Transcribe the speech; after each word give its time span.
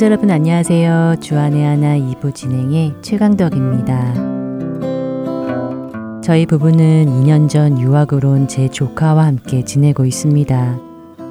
애청자 0.00 0.06
여러분 0.06 0.30
안녕하세요. 0.30 1.16
주안의 1.20 1.62
하나 1.62 1.98
2부 1.98 2.34
진행의 2.34 2.94
최강덕입니다. 3.02 4.14
저희 6.22 6.46
부부는 6.46 7.04
2년 7.04 7.50
전 7.50 7.78
유학으로 7.78 8.30
온제 8.30 8.68
조카와 8.68 9.26
함께 9.26 9.62
지내고 9.62 10.06
있습니다. 10.06 10.78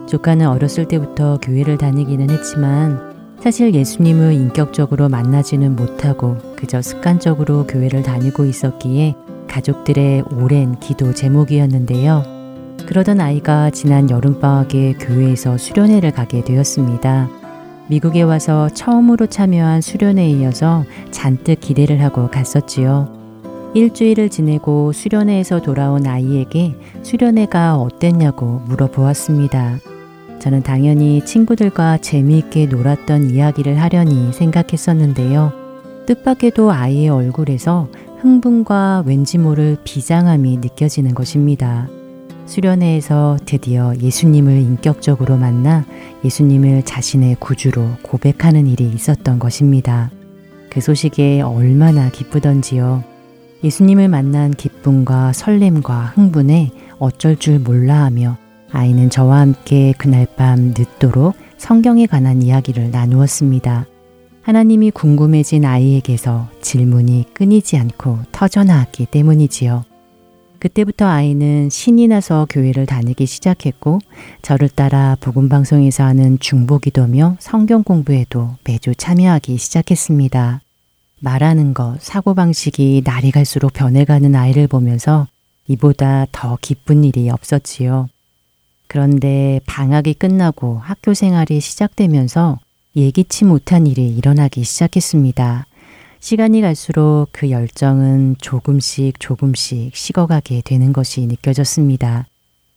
조카는 0.07 0.47
어렸을 0.47 0.87
때부터 0.87 1.39
교회를 1.41 1.79
다니기는 1.79 2.29
했지만 2.29 2.99
사실 3.41 3.73
예수님을 3.73 4.33
인격적으로 4.33 5.09
만나지는 5.09 5.75
못하고 5.75 6.37
그저 6.55 6.79
습관적으로 6.83 7.65
교회를 7.65 8.03
다니고 8.03 8.45
있었기에 8.45 9.15
가족들의 9.47 10.25
오랜 10.39 10.79
기도 10.79 11.11
제목이었는데요. 11.15 12.23
그러던 12.85 13.19
아이가 13.19 13.71
지난 13.71 14.11
여름방학에 14.11 14.93
교회에서 14.99 15.57
수련회를 15.57 16.11
가게 16.11 16.43
되었습니다. 16.43 17.38
미국에 17.89 18.21
와서 18.21 18.69
처음으로 18.69 19.25
참여한 19.25 19.81
수련회에 19.81 20.29
이어서 20.29 20.85
잔뜩 21.09 21.59
기대를 21.59 22.03
하고 22.03 22.29
갔었지요. 22.29 23.71
일주일을 23.73 24.29
지내고 24.29 24.93
수련회에서 24.93 25.61
돌아온 25.61 26.05
아이에게 26.05 26.75
수련회가 27.01 27.77
어땠냐고 27.77 28.61
물어보았습니다. 28.67 29.79
저는 30.39 30.61
당연히 30.61 31.25
친구들과 31.25 31.97
재미있게 31.97 32.67
놀았던 32.67 33.31
이야기를 33.31 33.81
하려니 33.81 34.33
생각했었는데요. 34.33 35.51
뜻밖에도 36.05 36.71
아이의 36.71 37.09
얼굴에서 37.09 37.89
흥분과 38.21 39.03
왠지 39.05 39.37
모를 39.37 39.77
비장함이 39.83 40.57
느껴지는 40.57 41.15
것입니다. 41.15 41.87
수련회에서 42.49 43.37
드디어 43.45 43.93
예수님을 44.01 44.57
인격적으로 44.57 45.37
만나 45.37 45.85
예수님을 46.25 46.83
자신의 46.83 47.37
구주로 47.39 47.87
고백하는 48.01 48.65
일이 48.65 48.89
있었던 48.89 49.37
것입니다. 49.37 50.09
그 50.71 50.81
소식에 50.81 51.41
얼마나 51.41 52.09
기쁘던지요. 52.09 53.03
예수님을 53.63 54.07
만난 54.07 54.51
기쁨과 54.51 55.33
설렘과 55.33 56.13
흥분에 56.15 56.71
어쩔 56.97 57.35
줄 57.35 57.59
몰라 57.59 58.03
하며 58.03 58.37
아이는 58.71 59.11
저와 59.11 59.41
함께 59.41 59.93
그날 59.97 60.25
밤 60.35 60.73
늦도록 60.75 61.35
성경에 61.57 62.07
관한 62.07 62.41
이야기를 62.41 62.89
나누었습니다. 62.89 63.85
하나님이 64.41 64.89
궁금해진 64.91 65.65
아이에게서 65.65 66.47
질문이 66.61 67.25
끊이지 67.33 67.77
않고 67.77 68.19
터져나왔기 68.31 69.07
때문이지요. 69.07 69.88
그때부터 70.59 71.07
아이는 71.07 71.69
신이 71.69 72.07
나서 72.07 72.45
교회를 72.49 72.85
다니기 72.85 73.25
시작했고 73.25 73.99
저를 74.41 74.69
따라 74.69 75.15
복음 75.19 75.49
방송에서 75.49 76.03
하는 76.03 76.37
중보 76.39 76.79
기도며 76.79 77.37
성경 77.39 77.83
공부에도 77.83 78.55
매주 78.65 78.93
참여하기 78.95 79.57
시작했습니다. 79.57 80.61
말하는 81.21 81.73
것, 81.73 82.01
사고 82.01 82.33
방식이 82.33 83.01
날이 83.05 83.31
갈수록 83.31 83.73
변해가는 83.73 84.35
아이를 84.35 84.67
보면서 84.67 85.27
이보다 85.67 86.25
더 86.31 86.57
기쁜 86.61 87.03
일이 87.03 87.29
없었지요. 87.29 88.07
그런데 88.87 89.59
방학이 89.65 90.15
끝나고 90.15 90.79
학교 90.79 91.13
생활이 91.13 91.59
시작되면서 91.59 92.57
예기치 92.95 93.45
못한 93.45 93.85
일이 93.85 94.09
일어나기 94.09 94.63
시작했습니다. 94.63 95.67
시간이 96.19 96.61
갈수록 96.61 97.27
그 97.31 97.49
열정은 97.49 98.35
조금씩 98.39 99.19
조금씩 99.19 99.95
식어가게 99.95 100.61
되는 100.65 100.91
것이 100.91 101.25
느껴졌습니다. 101.25 102.27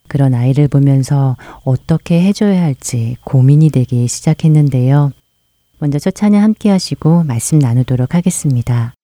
그런 0.08 0.34
아이를 0.34 0.68
보면서 0.68 1.36
어떻게 1.64 2.22
해줘야 2.22 2.62
할지 2.62 3.16
고민이 3.24 3.70
되기 3.70 4.06
시작했는데요. 4.06 5.10
먼저 5.78 5.98
첫 5.98 6.14
찬양 6.14 6.42
함께 6.42 6.70
하시고 6.70 7.24
말씀 7.24 7.58
나누도록 7.58 8.14
하겠습니다. 8.14 8.94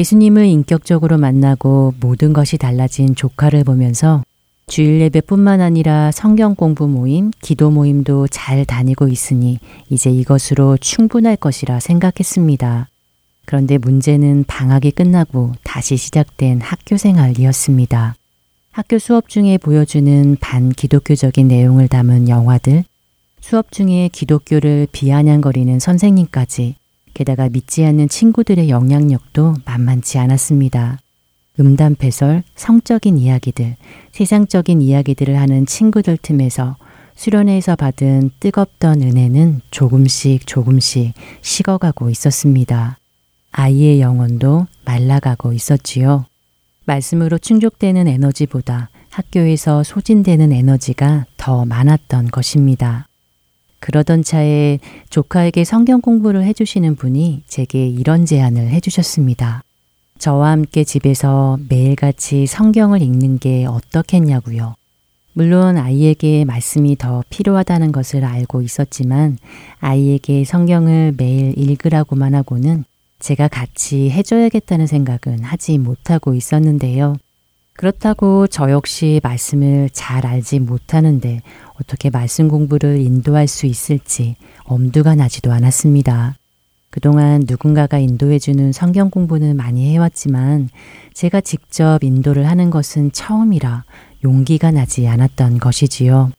예수님을 0.00 0.46
인격적으로 0.46 1.18
만나고 1.18 1.92
모든 2.00 2.32
것이 2.32 2.56
달라진 2.56 3.14
조카를 3.14 3.64
보면서 3.64 4.22
주일 4.66 4.98
예배뿐만 5.02 5.60
아니라 5.60 6.10
성경 6.10 6.54
공부 6.54 6.88
모임, 6.88 7.30
기도 7.42 7.70
모임도 7.70 8.28
잘 8.28 8.64
다니고 8.64 9.08
있으니 9.08 9.58
이제 9.90 10.08
이것으로 10.10 10.78
충분할 10.78 11.36
것이라 11.36 11.80
생각했습니다. 11.80 12.88
그런데 13.44 13.76
문제는 13.76 14.44
방학이 14.46 14.92
끝나고 14.92 15.52
다시 15.64 15.98
시작된 15.98 16.62
학교 16.62 16.96
생활이었습니다. 16.96 18.14
학교 18.70 18.98
수업 18.98 19.28
중에 19.28 19.58
보여주는 19.58 20.36
반 20.40 20.70
기독교적인 20.70 21.46
내용을 21.48 21.88
담은 21.88 22.30
영화들, 22.30 22.84
수업 23.42 23.70
중에 23.70 24.08
기독교를 24.10 24.86
비아냥거리는 24.92 25.78
선생님까지, 25.78 26.76
게다가 27.20 27.50
믿지 27.50 27.84
않는 27.84 28.08
친구들의 28.08 28.70
영향력도 28.70 29.56
만만치 29.66 30.16
않았습니다. 30.16 30.98
음담패설, 31.58 32.44
성적인 32.54 33.18
이야기들, 33.18 33.76
세상적인 34.12 34.80
이야기들을 34.80 35.38
하는 35.38 35.66
친구들 35.66 36.16
틈에서 36.16 36.78
수련회에서 37.16 37.76
받은 37.76 38.30
뜨겁던 38.40 39.02
은혜는 39.02 39.60
조금씩 39.70 40.46
조금씩 40.46 41.12
식어가고 41.42 42.08
있었습니다. 42.08 42.96
아이의 43.52 44.00
영혼도 44.00 44.66
말라가고 44.86 45.52
있었지요. 45.52 46.24
말씀으로 46.86 47.36
충족되는 47.36 48.08
에너지보다 48.08 48.88
학교에서 49.10 49.82
소진되는 49.82 50.52
에너지가 50.54 51.26
더 51.36 51.66
많았던 51.66 52.30
것입니다. 52.30 53.09
그러던 53.80 54.22
차에 54.22 54.78
조카에게 55.08 55.64
성경 55.64 56.00
공부를 56.00 56.44
해주시는 56.44 56.96
분이 56.96 57.42
제게 57.48 57.86
이런 57.86 58.26
제안을 58.26 58.68
해주셨습니다. 58.68 59.62
저와 60.18 60.50
함께 60.50 60.84
집에서 60.84 61.58
매일같이 61.68 62.46
성경을 62.46 63.02
읽는 63.02 63.38
게 63.38 63.66
어떻겠냐고요. 63.66 64.74
물론 65.32 65.78
아이에게 65.78 66.44
말씀이 66.44 66.96
더 66.96 67.24
필요하다는 67.30 67.92
것을 67.92 68.24
알고 68.24 68.62
있었지만 68.62 69.38
아이에게 69.78 70.44
성경을 70.44 71.14
매일 71.16 71.54
읽으라고만 71.56 72.34
하고는 72.34 72.84
제가 73.20 73.48
같이 73.48 74.10
해줘야겠다는 74.10 74.86
생각은 74.86 75.42
하지 75.42 75.78
못하고 75.78 76.34
있었는데요. 76.34 77.16
그렇다고 77.80 78.46
저 78.46 78.70
역시 78.70 79.22
말씀을 79.22 79.88
잘 79.94 80.26
알지 80.26 80.58
못하는데 80.58 81.40
어떻게 81.80 82.10
말씀 82.10 82.46
공부를 82.46 83.00
인도할 83.00 83.48
수 83.48 83.64
있을지 83.64 84.36
엄두가 84.64 85.14
나지도 85.14 85.50
않았습니다. 85.50 86.36
그동안 86.90 87.42
누군가가 87.48 87.98
인도해주는 87.98 88.72
성경 88.72 89.08
공부는 89.08 89.56
많이 89.56 89.90
해왔지만 89.94 90.68
제가 91.14 91.40
직접 91.40 92.04
인도를 92.04 92.46
하는 92.46 92.68
것은 92.68 93.12
처음이라 93.12 93.84
용기가 94.24 94.70
나지 94.70 95.08
않았던 95.08 95.56
것이지요. 95.58 96.32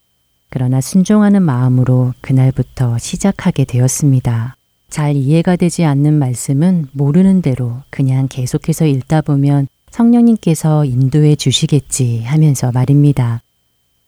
그러나 0.52 0.80
순종하는 0.80 1.42
마음으로 1.42 2.14
그날부터 2.22 3.00
시작하게 3.00 3.66
되었습니다. 3.66 4.58
잘 4.92 5.16
이해가 5.16 5.56
되지 5.56 5.86
않는 5.86 6.14
말씀은 6.20 6.90
모르는 6.92 7.42
대로 7.42 7.78
그냥 7.90 8.28
계속해서 8.30 8.86
읽다 8.86 9.22
보면 9.22 9.68
성령님께서 9.92 10.86
인도해 10.86 11.36
주시겠지 11.36 12.24
하면서 12.24 12.72
말입니다. 12.72 13.42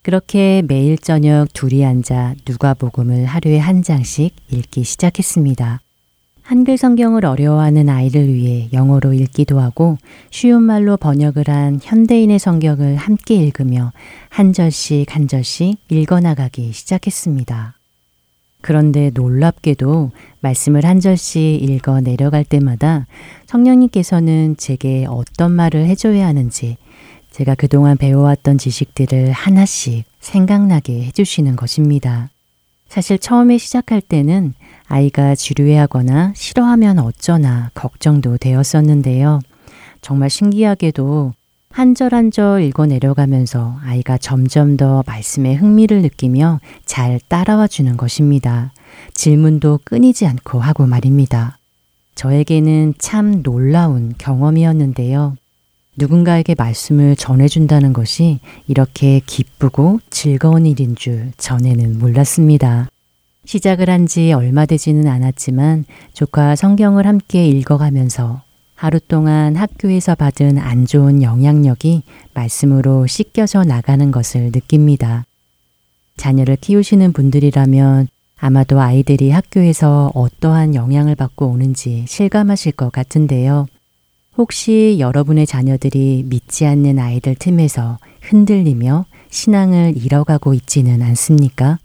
그렇게 0.02 0.64
매일 0.68 0.98
저녁 0.98 1.48
둘이 1.54 1.86
앉아 1.86 2.36
누가복음을 2.48 3.26
하루에 3.26 3.58
한 3.58 3.84
장씩 3.84 4.36
읽기 4.52 4.84
시작했습니다. 4.84 5.82
한글 6.42 6.78
성경을 6.78 7.26
어려워하는 7.26 7.88
아이를 7.88 8.34
위해 8.34 8.68
영어로 8.74 9.14
읽기도 9.14 9.62
하고 9.62 9.98
쉬운 10.30 10.64
말로 10.64 10.98
번역을 10.98 11.46
한 11.48 11.80
현대인의 11.82 12.38
성경을 12.38 12.98
함께 12.98 13.36
읽으며 13.36 13.94
한 14.28 14.52
절씩 14.52 15.16
한 15.16 15.30
절씩 15.30 15.78
읽어나가기 15.90 16.74
시작했습니다. 16.74 17.76
그런데 18.64 19.12
놀랍게도 19.14 20.12
말씀을 20.40 20.86
한 20.86 21.02
절씩 21.02 21.62
읽어 21.62 22.00
내려갈 22.00 22.46
때마다 22.46 23.06
성령님께서는 23.46 24.56
제게 24.58 25.06
어떤 25.08 25.52
말을 25.52 25.86
해줘야 25.86 26.26
하는지 26.26 26.78
제가 27.30 27.56
그동안 27.56 27.98
배워왔던 27.98 28.58
지식들을 28.58 29.34
하나씩 29.34 30.06
생각나게 30.22 31.04
해주시는 31.04 31.58
것입니다. 31.58 32.30
사실 32.88 33.20
처음에 33.20 33.58
시작할 33.58 34.00
때는 34.00 34.54
아이가 34.88 35.36
지루해하거나 35.36 36.32
싫어하면 36.34 37.00
어쩌나 37.00 37.70
걱정도 37.74 38.38
되었었는데요. 38.38 39.42
정말 40.02 40.30
신기하게도 40.30 41.34
한 41.74 41.96
절 41.96 42.14
한 42.14 42.30
절 42.30 42.62
읽어 42.62 42.86
내려가면서 42.86 43.78
아이가 43.84 44.18
점점 44.20 44.78
더 44.78 45.04
말씀에 45.08 45.56
흥미를 45.56 46.04
느끼며 46.04 46.60
잘 46.86 47.20
따라와 47.28 47.68
주는 47.68 47.98
것입니다. 47.98 48.72
질문도 49.16 49.80
끊이지 49.84 50.28
않고 50.28 50.60
하고 50.60 50.86
말입니다. 50.86 51.58
저에게는 52.14 52.94
참 53.00 53.42
놀라운 53.42 54.14
경험이었는데요. 54.20 55.36
누군가에게 55.98 56.54
말씀을 56.58 57.16
전해준다는 57.16 57.92
것이 57.94 58.40
이렇게 58.68 59.20
기쁘고 59.26 60.00
즐거운 60.12 60.68
일인 60.68 60.96
줄 60.96 61.32
전에는 61.38 61.98
몰랐습니다. 61.98 62.88
시작을 63.46 63.90
한 63.90 64.06
지 64.08 64.32
얼마 64.32 64.66
되지는 64.68 65.08
않았지만 65.08 65.86
조카 66.14 66.56
성경을 66.56 67.08
함께 67.08 67.48
읽어가면서 67.48 68.42
하루 68.84 69.00
동안 69.00 69.56
학교에서 69.56 70.14
받은 70.14 70.58
안 70.58 70.86
좋은 70.86 71.24
영향력이 71.24 72.04
말씀으로 72.34 73.08
씻겨져 73.08 73.64
나가는 73.64 74.12
것을 74.12 74.52
느낍니다. 74.54 75.24
자녀를 76.18 76.58
키우시는 76.58 77.14
분들이라면 77.14 78.10
아마도 78.36 78.82
아이들이 78.82 79.32
학교에서 79.32 80.12
어떠한 80.14 80.76
영향을 80.76 81.16
받고 81.16 81.48
오는지 81.48 82.04
실감하실 82.10 82.74
것 82.74 82.92
같은데요. 82.92 83.68
혹시 84.38 84.98
여러분의 85.00 85.48
자녀들이 85.48 86.26
믿지 86.28 86.66
않는 86.66 87.00
아이들 87.00 87.36
틈에서 87.36 88.00
흔들리며 88.20 89.06
신앙을 89.30 89.94
잃어가고 89.96 90.54
있지는 90.56 91.02
않습니까? 91.02 91.78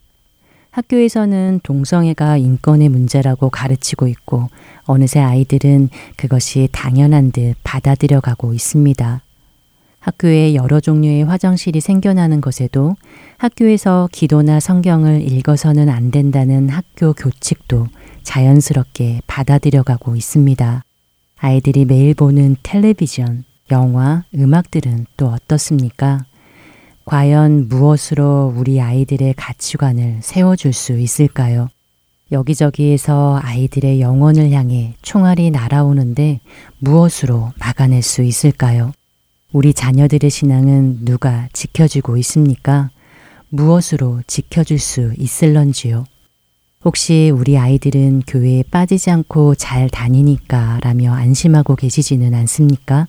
학교에서는 0.79 1.61
동성애가 1.65 2.37
인권의 2.37 2.89
문제라고 2.89 3.51
가르치고 3.51 4.07
있고 4.07 4.49
어느새 4.85 5.19
아이들은 5.19 5.89
그것이 6.17 6.69
당연한 6.71 7.33
듯 7.33 7.57
받아들여 7.65 8.21
가고 8.21 8.55
있습니다. 8.55 9.21
학교에 9.99 10.55
여러 10.55 10.79
종류의 10.79 11.25
화장실이 11.25 11.81
생겨나는 11.81 12.41
것에도 12.41 12.95
학교에서 13.39 14.09
기도나 14.13 14.61
성경을 14.61 15.21
읽어서는 15.33 15.89
안 15.89 16.13
된다는 16.13 16.69
학교 16.69 17.13
교칙도 17.13 17.89
자연스럽게 18.23 19.23
받아들여 19.27 19.83
가고 19.83 20.15
있습니다. 20.15 20.85
아이들이 21.39 21.87
매일 21.87 22.15
보는 22.15 22.55
텔레비전, 22.63 23.43
영화, 23.73 24.23
음악들은 24.33 25.07
또 25.17 25.27
어떻습니까? 25.27 26.25
과연 27.09 27.69
무엇으로 27.69 28.53
우리 28.55 28.83
아이들의 28.83 29.33
가치관을 29.33 30.19
세워줄 30.21 30.75
수 30.75 30.99
있을까요? 30.99 31.71
여기저기에서 32.31 33.41
아이들의 33.43 34.03
영혼을 34.03 34.51
향해 34.51 34.93
총알이 35.01 35.51
날아오는데 35.51 36.41
무엇으로 36.81 37.53
막아낼 37.59 38.03
수 38.03 38.23
있을까요? 38.23 38.93
우리 39.55 39.73
자녀들의 39.73 40.29
신앙은 40.29 41.07
누가 41.07 41.49
지켜주고 41.55 42.19
있습니까? 42.19 42.91
무엇으로 43.49 44.21
지켜줄 44.27 44.79
수 44.79 45.15
있을런지요? 45.17 46.05
혹시 46.85 47.33
우리 47.35 47.57
아이들은 47.57 48.25
교회에 48.27 48.65
빠지지 48.71 49.11
않고 49.11 49.55
잘 49.55 49.89
다니니까 49.89 50.81
라며 50.83 51.15
안심하고 51.15 51.75
계시지는 51.75 52.35
않습니까? 52.35 53.07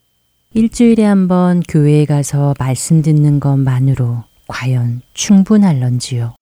일주일에 0.56 1.04
한 1.04 1.28
번 1.28 1.62
교회에 1.62 2.06
가서 2.06 2.56
말씀 2.58 3.04
듣는 3.04 3.40
것만으로 3.40 4.24
과연 4.48 5.02
충분할런지요? 5.14 6.34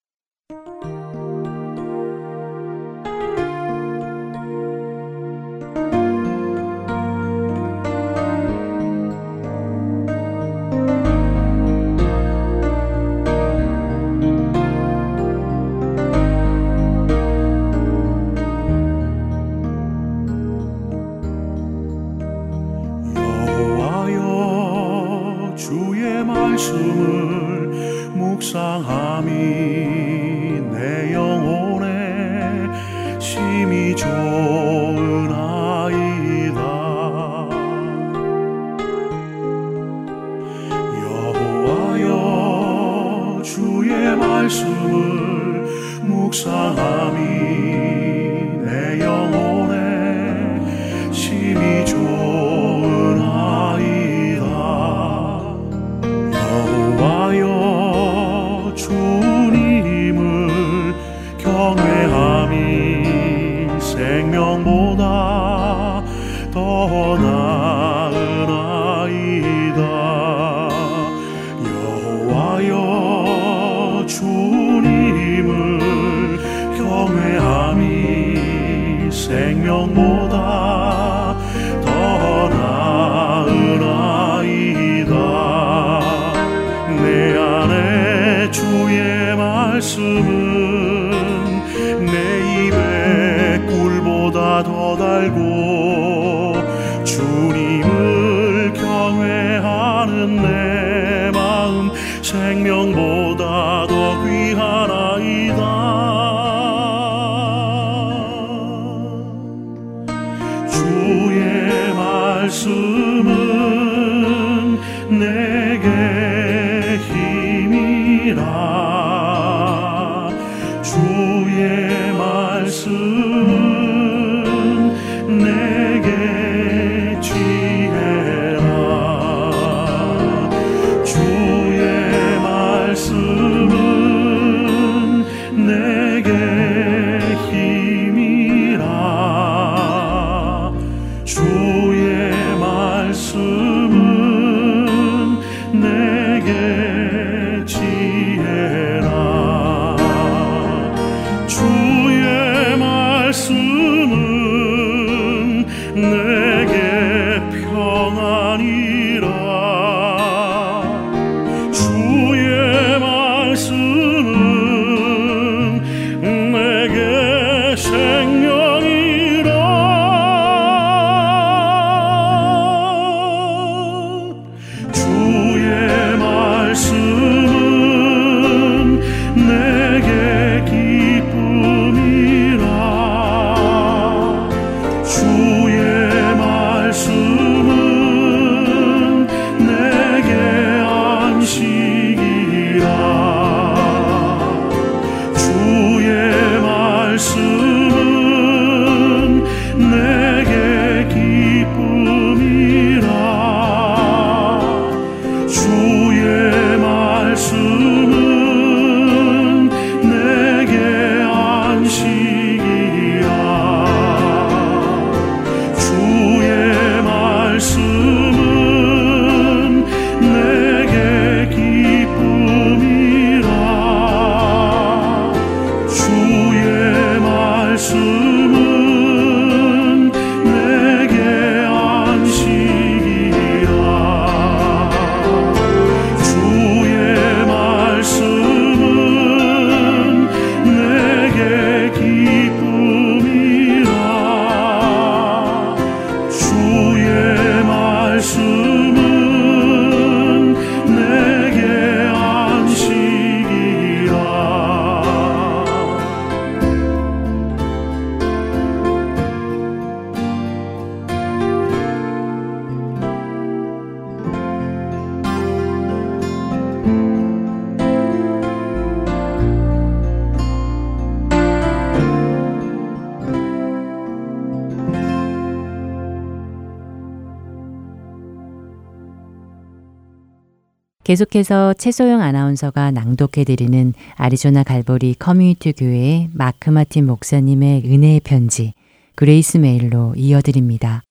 계속해서 281.08 281.74
최소영 281.76 282.20
아나운서가 282.20 282.92
낭독해드리는 282.92 283.94
아리조나 284.16 284.64
갈보리 284.64 285.16
커뮤니티 285.18 285.72
교회의 285.72 286.28
마크 286.34 286.70
마틴 286.70 287.06
목사님의 287.06 287.84
은혜의 287.86 288.20
편지 288.26 288.74
Grace 289.16 289.56
Mail로 289.56 290.16
이어드립니다. 290.18 291.04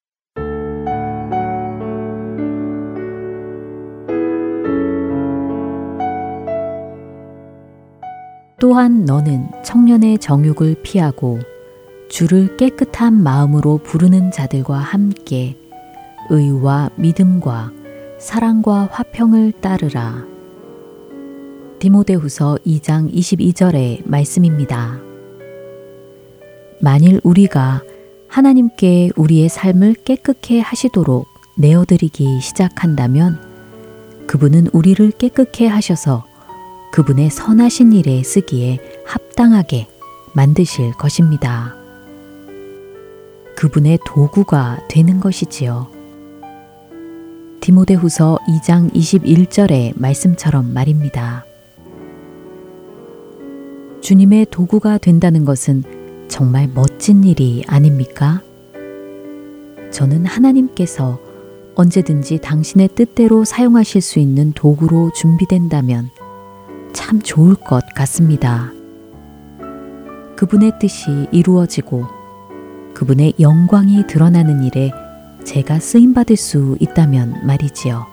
또한 8.60 9.06
너는 9.06 9.48
청년의 9.64 10.18
정욕을 10.18 10.82
피하고 10.82 11.38
주를 12.10 12.58
깨끗한 12.58 13.14
마음으로 13.14 13.78
부르는 13.78 14.30
자들과 14.30 14.76
함께 14.76 15.56
의와 16.28 16.90
믿음과 16.96 17.75
사랑과 18.26 18.88
화평을 18.90 19.52
따르라. 19.60 20.24
디모데후서 21.78 22.58
2장 22.66 23.14
22절의 23.14 24.02
말씀입니다. 24.04 24.98
만일 26.80 27.20
우리가 27.22 27.84
하나님께 28.26 29.10
우리의 29.14 29.48
삶을 29.48 29.94
깨끗게 30.04 30.58
하시도록 30.58 31.28
내어드리기 31.56 32.40
시작한다면 32.40 33.38
그분은 34.26 34.70
우리를 34.72 35.08
깨끗게 35.12 35.68
하셔서 35.68 36.24
그분의 36.90 37.30
선하신 37.30 37.92
일에 37.92 38.24
쓰기에 38.24 39.04
합당하게 39.06 39.86
만드실 40.34 40.94
것입니다. 40.94 41.76
그분의 43.54 44.00
도구가 44.04 44.88
되는 44.88 45.20
것이지요. 45.20 45.95
디모데후서 47.60 48.38
2장 48.48 48.92
21절의 48.92 49.94
말씀처럼 49.96 50.72
말입니다. 50.72 51.44
주님의 54.00 54.46
도구가 54.50 54.98
된다는 54.98 55.44
것은 55.44 55.82
정말 56.28 56.68
멋진 56.72 57.24
일이 57.24 57.64
아닙니까? 57.66 58.42
저는 59.90 60.26
하나님께서 60.26 61.18
언제든지 61.74 62.38
당신의 62.38 62.88
뜻대로 62.94 63.44
사용하실 63.44 64.00
수 64.00 64.18
있는 64.18 64.52
도구로 64.52 65.12
준비된다면 65.12 66.10
참 66.92 67.20
좋을 67.20 67.54
것 67.54 67.84
같습니다. 67.94 68.72
그분의 70.36 70.72
뜻이 70.78 71.26
이루어지고 71.32 72.06
그분의 72.94 73.34
영광이 73.40 74.06
드러나는 74.06 74.62
일에 74.62 74.90
제가 75.46 75.78
쓰임받을 75.78 76.36
수 76.36 76.76
있다면 76.80 77.46
말이지요. 77.46 78.06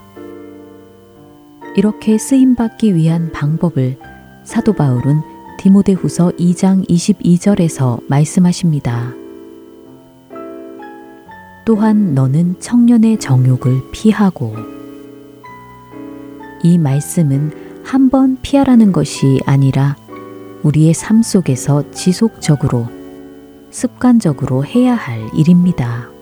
이렇게 1.75 2.17
쓰임받기 2.17 2.95
위한 2.95 3.31
방법을 3.31 3.97
사도 4.43 4.73
바울은 4.73 5.21
디모데 5.57 5.93
후서 5.93 6.31
2장 6.37 6.87
22절에서 6.87 8.01
말씀하십니다. 8.07 9.13
또한 11.65 12.13
너는 12.13 12.59
청년의 12.59 13.19
정욕을 13.19 13.91
피하고 13.91 14.55
이 16.61 16.77
말씀은 16.77 17.81
한 17.83 18.09
번 18.09 18.37
피하라는 18.41 18.91
것이 18.91 19.41
아니라 19.45 19.97
우리의 20.61 20.93
삶 20.93 21.23
속에서 21.23 21.89
지속적으로 21.91 22.87
습관적으로 23.71 24.63
해야 24.63 24.93
할 24.93 25.27
일입니다. 25.35 26.12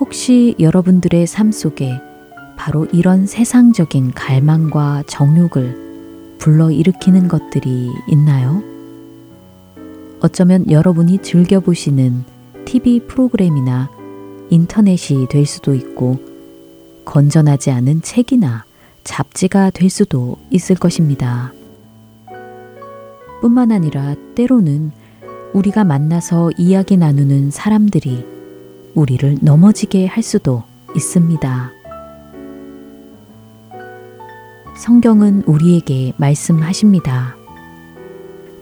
혹시 0.00 0.54
여러분들의 0.58 1.26
삶 1.26 1.52
속에 1.52 2.00
바로 2.56 2.86
이런 2.86 3.26
세상적인 3.26 4.12
갈망과 4.12 5.04
정욕을 5.06 6.36
불러일으키는 6.38 7.28
것들이 7.28 7.90
있나요? 8.08 8.62
어쩌면 10.20 10.68
여러분이 10.70 11.18
즐겨보시는 11.18 12.24
TV 12.64 13.00
프로그램이나 13.00 13.90
인터넷이 14.48 15.28
될 15.28 15.44
수도 15.44 15.74
있고 15.74 16.18
건전하지 17.04 17.70
않은 17.70 18.00
책이나 18.00 18.64
잡지가 19.04 19.68
될 19.70 19.90
수도 19.90 20.38
있을 20.50 20.76
것입니다. 20.76 21.52
뿐만 23.42 23.70
아니라 23.70 24.14
때로는 24.34 24.92
우리가 25.52 25.84
만나서 25.84 26.52
이야기 26.56 26.96
나누는 26.96 27.50
사람들이 27.50 28.39
우리를 28.94 29.38
넘어지게 29.40 30.06
할 30.06 30.22
수도 30.22 30.64
있습니다. 30.94 31.72
성경은 34.76 35.42
우리에게 35.46 36.14
말씀하십니다. 36.16 37.36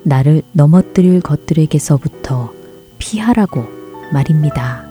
나를 0.02 0.42
넘어뜨릴 0.52 1.20
것들에게서부터 1.20 2.52
피하라고 2.99 3.64
말입니다. 4.12 4.88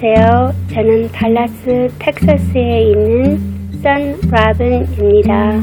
안녕하세요. 0.00 0.52
저는 0.72 1.08
달라스 1.08 1.88
텍사스에 1.98 2.82
있는 2.82 3.36
선 3.82 4.14
라븐입니다. 4.30 5.60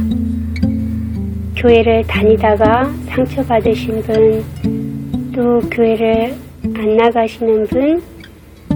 교회를 1.55 2.03
다니다가 2.05 2.83
상처받으신 3.05 4.01
분, 4.01 4.43
또 5.33 5.59
교회를 5.69 6.33
안 6.75 6.97
나가시는 6.97 7.67
분, 7.67 8.01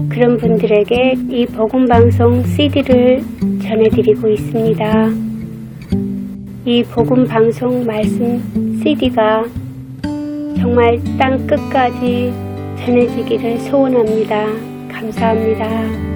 그런 0.08 0.38
분들에게 0.38 1.14
이 1.28 1.44
복음방송 1.44 2.42
CD를 2.42 3.20
전해드리고 3.62 4.28
있습니다. 4.28 5.08
이 6.64 6.82
복음방송 6.84 7.84
말씀 7.84 8.80
CD가 8.82 9.44
정말 10.56 10.98
땅 11.18 11.46
끝까지 11.46 12.32
전해지기를 12.78 13.58
소원합니다. 13.58 14.69
감사합니다. 15.00 16.10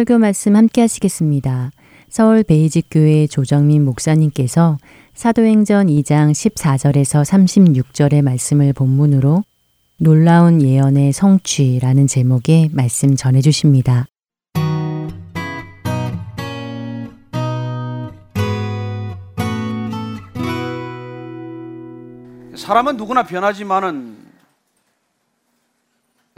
설교 0.00 0.18
말씀 0.18 0.56
함께 0.56 0.80
하시겠습니다. 0.80 1.70
서울 2.08 2.42
베이직교회 2.42 3.26
조정민 3.26 3.84
목사님께서 3.84 4.78
사도행전 5.12 5.88
2장 5.88 6.30
14절에서 6.30 7.22
36절의 7.22 8.22
말씀을 8.22 8.72
본문으로 8.72 9.42
놀라운 9.98 10.62
예언의 10.62 11.12
성취라는 11.12 12.06
제목의 12.06 12.70
말씀 12.72 13.14
전해 13.14 13.42
주십니다. 13.42 14.06
사람은 22.56 22.96
누구나 22.96 23.24
변하지만은 23.24 24.19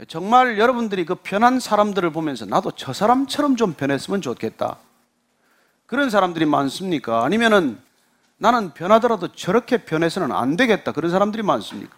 정말 0.07 0.57
여러분들이 0.57 1.05
그 1.05 1.15
변한 1.15 1.59
사람들을 1.59 2.11
보면서 2.11 2.45
나도 2.45 2.71
저 2.71 2.93
사람처럼 2.93 3.55
좀 3.55 3.73
변했으면 3.73 4.21
좋겠다. 4.21 4.77
그런 5.85 6.09
사람들이 6.09 6.45
많습니까? 6.45 7.23
아니면은 7.23 7.79
나는 8.37 8.73
변하더라도 8.73 9.31
저렇게 9.33 9.85
변해서는 9.85 10.31
안 10.31 10.55
되겠다. 10.55 10.91
그런 10.91 11.11
사람들이 11.11 11.43
많습니까? 11.43 11.95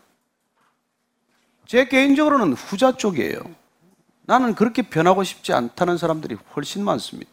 제 1.66 1.88
개인적으로는 1.88 2.54
후자 2.54 2.92
쪽이에요. 2.92 3.40
나는 4.24 4.56
그렇게 4.56 4.82
변하고 4.82 5.24
싶지 5.24 5.54
않다는 5.54 5.98
사람들이 5.98 6.36
훨씬 6.56 6.84
많습니다. 6.84 7.32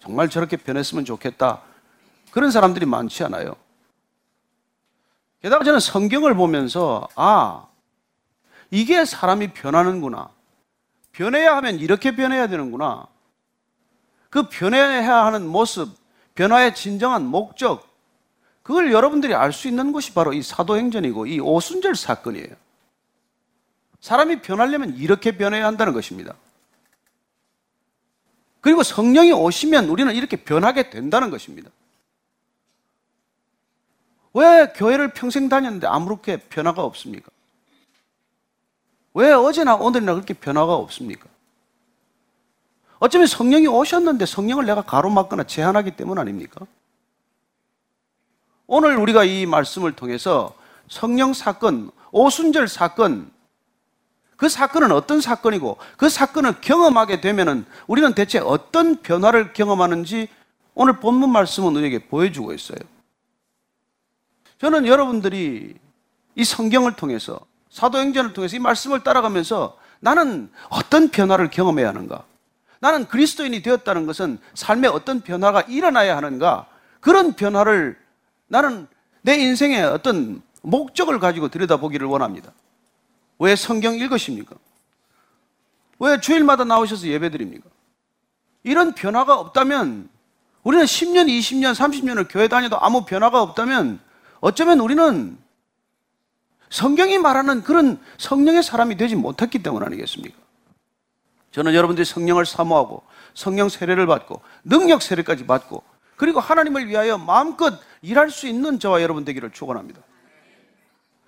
정말 0.00 0.28
저렇게 0.28 0.56
변했으면 0.56 1.04
좋겠다. 1.04 1.60
그런 2.30 2.50
사람들이 2.50 2.86
많지 2.86 3.24
않아요. 3.24 3.56
게다가 5.42 5.64
저는 5.64 5.80
성경을 5.80 6.34
보면서, 6.34 7.08
아, 7.14 7.66
이게 8.70 9.04
사람이 9.04 9.52
변하는구나. 9.54 10.30
변해야 11.12 11.56
하면 11.56 11.78
이렇게 11.78 12.14
변해야 12.14 12.48
되는구나. 12.48 13.06
그 14.30 14.48
변해야 14.48 15.24
하는 15.24 15.46
모습, 15.46 15.96
변화의 16.34 16.74
진정한 16.74 17.26
목적, 17.26 17.88
그걸 18.62 18.92
여러분들이 18.92 19.34
알 19.34 19.52
수 19.52 19.66
있는 19.66 19.92
것이 19.92 20.12
바로 20.12 20.34
이 20.34 20.42
사도행전이고 20.42 21.26
이 21.26 21.40
오순절 21.40 21.96
사건이에요. 21.96 22.54
사람이 24.00 24.42
변하려면 24.42 24.94
이렇게 24.96 25.36
변해야 25.36 25.66
한다는 25.66 25.94
것입니다. 25.94 26.34
그리고 28.60 28.82
성령이 28.82 29.32
오시면 29.32 29.88
우리는 29.88 30.14
이렇게 30.14 30.36
변하게 30.36 30.90
된다는 30.90 31.30
것입니다. 31.30 31.70
왜 34.34 34.70
교회를 34.74 35.14
평생 35.14 35.48
다녔는데 35.48 35.86
아무렇게 35.86 36.36
변화가 36.36 36.82
없습니까? 36.82 37.30
왜 39.18 39.32
어제나 39.32 39.74
오늘이나 39.74 40.14
그렇게 40.14 40.32
변화가 40.32 40.76
없습니까? 40.76 41.26
어쩌면 43.00 43.26
성령이 43.26 43.66
오셨는데 43.66 44.26
성령을 44.26 44.64
내가 44.64 44.82
가로막거나 44.82 45.42
제한하기 45.42 45.96
때문 45.96 46.20
아닙니까? 46.20 46.64
오늘 48.68 48.96
우리가 48.96 49.24
이 49.24 49.44
말씀을 49.44 49.96
통해서 49.96 50.54
성령 50.88 51.32
사건, 51.34 51.90
오순절 52.12 52.68
사건, 52.68 53.28
그 54.36 54.48
사건은 54.48 54.92
어떤 54.92 55.20
사건이고 55.20 55.78
그 55.96 56.08
사건을 56.08 56.60
경험하게 56.60 57.20
되면은 57.20 57.66
우리는 57.88 58.14
대체 58.14 58.38
어떤 58.38 59.02
변화를 59.02 59.52
경험하는지 59.52 60.28
오늘 60.74 61.00
본문 61.00 61.32
말씀은 61.32 61.74
우리에게 61.74 62.06
보여주고 62.06 62.52
있어요. 62.52 62.78
저는 64.60 64.86
여러분들이 64.86 65.74
이 66.36 66.44
성경을 66.44 66.94
통해서 66.94 67.40
사도행전을 67.70 68.32
통해서 68.32 68.56
이 68.56 68.58
말씀을 68.58 69.02
따라가면서 69.02 69.78
나는 70.00 70.50
어떤 70.68 71.08
변화를 71.08 71.50
경험해야 71.50 71.88
하는가? 71.88 72.24
나는 72.80 73.06
그리스도인이 73.06 73.62
되었다는 73.62 74.06
것은 74.06 74.38
삶에 74.54 74.88
어떤 74.88 75.20
변화가 75.20 75.62
일어나야 75.62 76.16
하는가? 76.16 76.66
그런 77.00 77.34
변화를 77.34 77.98
나는 78.46 78.86
내 79.22 79.34
인생의 79.36 79.82
어떤 79.84 80.42
목적을 80.62 81.18
가지고 81.18 81.48
들여다보기를 81.48 82.06
원합니다. 82.06 82.52
왜 83.38 83.56
성경 83.56 83.94
읽으십니까? 83.94 84.56
왜 85.98 86.20
주일마다 86.20 86.64
나오셔서 86.64 87.08
예배 87.08 87.30
드립니까? 87.30 87.68
이런 88.62 88.94
변화가 88.94 89.38
없다면 89.38 90.08
우리는 90.62 90.84
10년, 90.84 91.26
20년, 91.26 91.74
30년을 91.74 92.26
교회 92.28 92.48
다녀도 92.48 92.78
아무 92.80 93.04
변화가 93.04 93.40
없다면 93.42 94.00
어쩌면 94.40 94.80
우리는 94.80 95.38
성경이 96.70 97.18
말하는 97.18 97.62
그런 97.62 97.98
성령의 98.18 98.62
사람이 98.62 98.96
되지 98.96 99.16
못했기 99.16 99.62
때문 99.62 99.82
아니겠습니까? 99.82 100.36
저는 101.50 101.74
여러분들이 101.74 102.04
성령을 102.04 102.46
사모하고 102.46 103.02
성령 103.34 103.68
세례를 103.68 104.06
받고 104.06 104.42
능력 104.64 105.02
세례까지 105.02 105.46
받고 105.46 105.82
그리고 106.16 106.40
하나님을 106.40 106.88
위하여 106.88 107.16
마음껏 107.16 107.78
일할 108.02 108.30
수 108.30 108.46
있는 108.46 108.78
저와 108.78 109.02
여러분 109.02 109.24
되기를 109.24 109.50
축원합니다. 109.50 110.00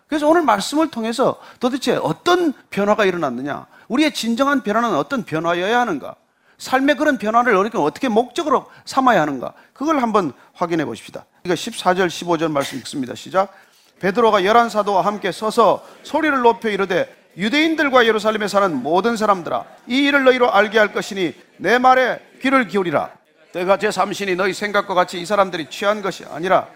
그래서 0.08 0.28
오늘 0.28 0.42
말씀을 0.42 0.90
통해서 0.90 1.40
도대체 1.60 1.94
어떤 1.94 2.52
변화가 2.70 3.04
일어났느냐? 3.04 3.66
우리의 3.88 4.12
진정한 4.12 4.62
변화는 4.62 4.96
어떤 4.96 5.24
변화여야 5.24 5.80
하는가? 5.80 6.16
삶의 6.58 6.96
그런 6.96 7.16
변화를 7.16 7.54
어떻게 7.56 8.08
목적으로 8.08 8.66
삼아야 8.84 9.22
하는가? 9.22 9.54
그걸 9.72 10.02
한번 10.02 10.32
확인해 10.52 10.84
보십시다. 10.84 11.24
이거 11.44 11.54
14절, 11.54 12.08
15절 12.08 12.50
말씀 12.50 12.76
읽습니다. 12.78 13.14
시작. 13.14 13.54
베드로가 14.00 14.44
열한 14.44 14.68
사도와 14.70 15.04
함께 15.04 15.30
서서 15.30 15.86
소리를 16.02 16.40
높여 16.40 16.68
이르되 16.68 17.14
유대인들과 17.36 18.06
예루살렘에 18.06 18.48
사는 18.48 18.82
모든 18.82 19.16
사람들아 19.16 19.64
이 19.86 19.98
일을 20.06 20.24
너희로 20.24 20.52
알게 20.52 20.78
할 20.78 20.92
것이니 20.92 21.34
내 21.58 21.78
말에 21.78 22.18
귀를 22.42 22.66
기울이라 22.66 23.10
내가 23.52 23.76
제3신이 23.76 24.36
너희 24.36 24.52
생각과 24.52 24.94
같이 24.94 25.20
이 25.20 25.26
사람들이 25.26 25.70
취한 25.70 26.02
것이 26.02 26.24
아니라 26.24 26.68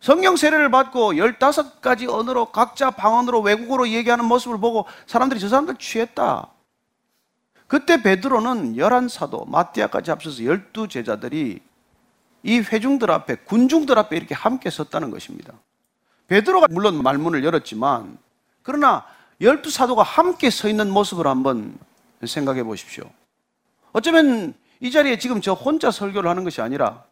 성령 0.00 0.36
세례를 0.36 0.70
받고 0.70 1.16
열다섯 1.16 1.80
가지 1.80 2.06
언어로 2.06 2.46
각자 2.46 2.90
방언으로 2.90 3.40
외국어로 3.40 3.88
얘기하는 3.88 4.24
모습을 4.24 4.58
보고 4.58 4.86
사람들이 5.06 5.40
저 5.40 5.48
사람들 5.48 5.76
취했다. 5.76 6.48
그때 7.66 8.02
베드로는 8.02 8.76
열한 8.76 9.08
사도 9.08 9.44
마띠아까지 9.46 10.10
합쳐서 10.10 10.44
열두 10.44 10.88
제자들이 10.88 11.60
이 12.42 12.58
회중들 12.60 13.10
앞에 13.10 13.36
군중들 13.36 13.98
앞에 13.98 14.16
이렇게 14.16 14.34
함께 14.34 14.70
섰다는 14.70 15.10
것입니다. 15.10 15.54
베드로가 16.28 16.66
물론 16.70 17.02
말문을 17.02 17.44
열었지만 17.44 18.18
그러나 18.62 19.04
열두 19.40 19.70
사도가 19.70 20.02
함께 20.02 20.50
서 20.50 20.68
있는 20.68 20.90
모습을 20.90 21.26
한번 21.26 21.78
생각해 22.24 22.64
보십시오. 22.64 23.04
어쩌면 23.92 24.54
이 24.80 24.90
자리에 24.90 25.18
지금 25.18 25.40
저 25.40 25.52
혼자 25.52 25.90
설교를 25.90 26.28
하는 26.28 26.44
것이 26.44 26.60
아니라 26.60 27.04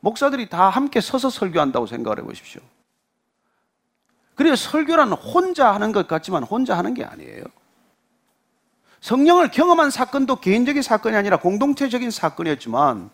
목사들이 0.00 0.48
다 0.48 0.68
함께 0.68 1.00
서서 1.00 1.30
설교한다고 1.30 1.86
생각을 1.86 2.18
해 2.18 2.22
보십시오. 2.22 2.60
그리고 4.34 4.54
설교란 4.54 5.12
혼자 5.12 5.74
하는 5.74 5.92
것 5.92 6.06
같지만 6.06 6.44
혼자 6.44 6.78
하는 6.78 6.94
게 6.94 7.04
아니에요. 7.04 7.42
성령을 9.00 9.50
경험한 9.50 9.90
사건도 9.90 10.36
개인적인 10.36 10.82
사건이 10.82 11.16
아니라 11.16 11.38
공동체적인 11.38 12.10
사건이었지만 12.10 13.10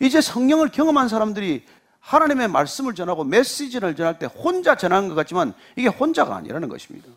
이제 0.00 0.20
성령을 0.20 0.70
경험한 0.70 1.08
사람들이 1.08 1.64
하나님의 2.04 2.48
말씀을 2.48 2.94
전하고 2.94 3.24
메시지를 3.24 3.96
전할 3.96 4.18
때 4.18 4.26
혼자 4.26 4.76
전하는 4.76 5.08
것 5.08 5.14
같지만 5.14 5.54
이게 5.74 5.88
혼자가 5.88 6.36
아니라는 6.36 6.68
것입니다. 6.68 7.08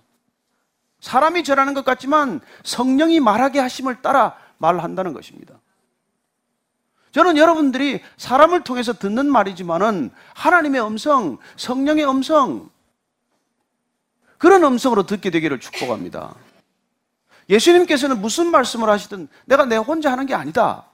사람이 1.01 1.43
전하는 1.43 1.73
것 1.73 1.83
같지만 1.83 2.39
성령이 2.63 3.19
말하게 3.19 3.59
하심을 3.59 4.01
따라 4.01 4.37
말한다는 4.57 5.13
것입니다. 5.13 5.55
저는 7.11 7.37
여러분들이 7.37 8.01
사람을 8.15 8.63
통해서 8.63 8.93
듣는 8.93 9.29
말이지만은 9.29 10.11
하나님의 10.33 10.81
음성, 10.85 11.37
성령의 11.57 12.09
음성, 12.09 12.69
그런 14.37 14.63
음성으로 14.63 15.05
듣게 15.05 15.31
되기를 15.31 15.59
축복합니다. 15.59 16.33
예수님께서는 17.49 18.21
무슨 18.21 18.51
말씀을 18.51 18.89
하시든 18.89 19.27
내가 19.45 19.65
내 19.65 19.75
혼자 19.75 20.11
하는 20.11 20.25
게 20.25 20.33
아니다. 20.33 20.85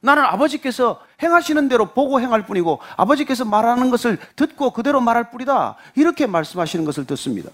나는 0.00 0.24
아버지께서 0.24 1.00
행하시는 1.22 1.68
대로 1.68 1.86
보고 1.86 2.20
행할 2.20 2.46
뿐이고 2.46 2.80
아버지께서 2.96 3.44
말하는 3.44 3.90
것을 3.90 4.18
듣고 4.36 4.70
그대로 4.70 5.00
말할 5.00 5.30
뿐이다. 5.30 5.76
이렇게 5.94 6.26
말씀하시는 6.26 6.84
것을 6.84 7.06
듣습니다. 7.06 7.50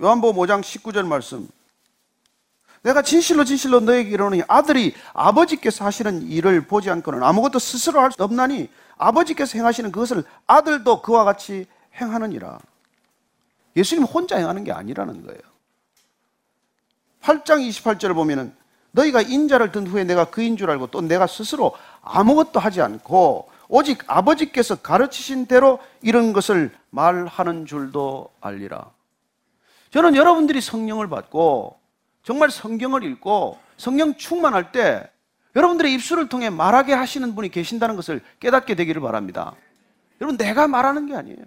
요한복음 0.00 0.40
5장 0.40 0.60
19절 0.62 1.06
말씀. 1.06 1.48
내가 2.82 3.02
진실로 3.02 3.44
진실로 3.44 3.80
너에게 3.80 4.10
이르노니 4.10 4.42
아들이 4.48 4.94
아버지께서 5.12 5.84
하시는 5.84 6.22
일을 6.22 6.66
보지 6.66 6.90
않고는 6.90 7.22
아무것도 7.22 7.58
스스로 7.58 8.00
할 8.00 8.10
수 8.10 8.24
없나니 8.24 8.68
아버지께서 8.96 9.58
행하시는 9.58 9.92
그것을 9.92 10.24
아들도 10.46 11.02
그와 11.02 11.24
같이 11.24 11.66
행하느니라. 12.00 12.58
예수님 13.76 14.04
혼자 14.04 14.36
행하는 14.36 14.64
게 14.64 14.72
아니라는 14.72 15.24
거예요. 15.26 15.40
8장 17.22 17.66
28절을 17.68 18.14
보면은 18.14 18.54
너희가 18.92 19.22
인자를 19.22 19.72
든 19.72 19.86
후에 19.86 20.04
내가 20.04 20.26
그인 20.26 20.56
줄 20.56 20.70
알고 20.70 20.88
또 20.88 21.00
내가 21.00 21.26
스스로 21.26 21.74
아무것도 22.02 22.60
하지 22.60 22.80
않고 22.80 23.50
오직 23.68 24.04
아버지께서 24.06 24.76
가르치신 24.76 25.46
대로 25.46 25.78
이런 26.02 26.32
것을 26.32 26.70
말하는 26.90 27.66
줄도 27.66 28.30
알리라. 28.40 28.90
저는 29.90 30.14
여러분들이 30.14 30.60
성령을 30.60 31.08
받고 31.08 31.78
정말 32.22 32.50
성경을 32.50 33.02
읽고 33.04 33.58
성령 33.76 34.14
충만할 34.16 34.72
때 34.72 35.08
여러분들의 35.56 35.92
입술을 35.94 36.28
통해 36.28 36.50
말하게 36.50 36.94
하시는 36.94 37.34
분이 37.34 37.50
계신다는 37.50 37.96
것을 37.96 38.22
깨닫게 38.40 38.74
되기를 38.74 39.02
바랍니다. 39.02 39.54
여러분, 40.20 40.36
내가 40.36 40.66
말하는 40.66 41.06
게 41.06 41.14
아니에요. 41.14 41.44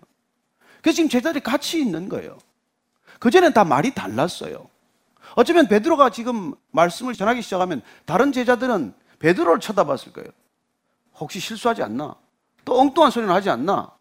그래서 0.81 0.97
지금 0.97 1.09
제자들이 1.09 1.43
같이 1.43 1.79
있는 1.79 2.09
거예요. 2.09 2.37
그전엔 3.19 3.53
다 3.53 3.63
말이 3.63 3.93
달랐어요. 3.93 4.69
어쩌면 5.35 5.67
베드로가 5.67 6.09
지금 6.09 6.53
말씀을 6.71 7.13
전하기 7.13 7.41
시작하면 7.41 7.81
다른 8.05 8.31
제자들은 8.31 8.93
베드로를 9.19 9.59
쳐다봤을 9.59 10.13
거예요. 10.13 10.29
혹시 11.15 11.39
실수하지 11.39 11.83
않나? 11.83 12.15
또 12.63 12.79
엉뚱한 12.79 13.11
소리는 13.11 13.33
하지 13.33 13.49
않나? 13.49 13.91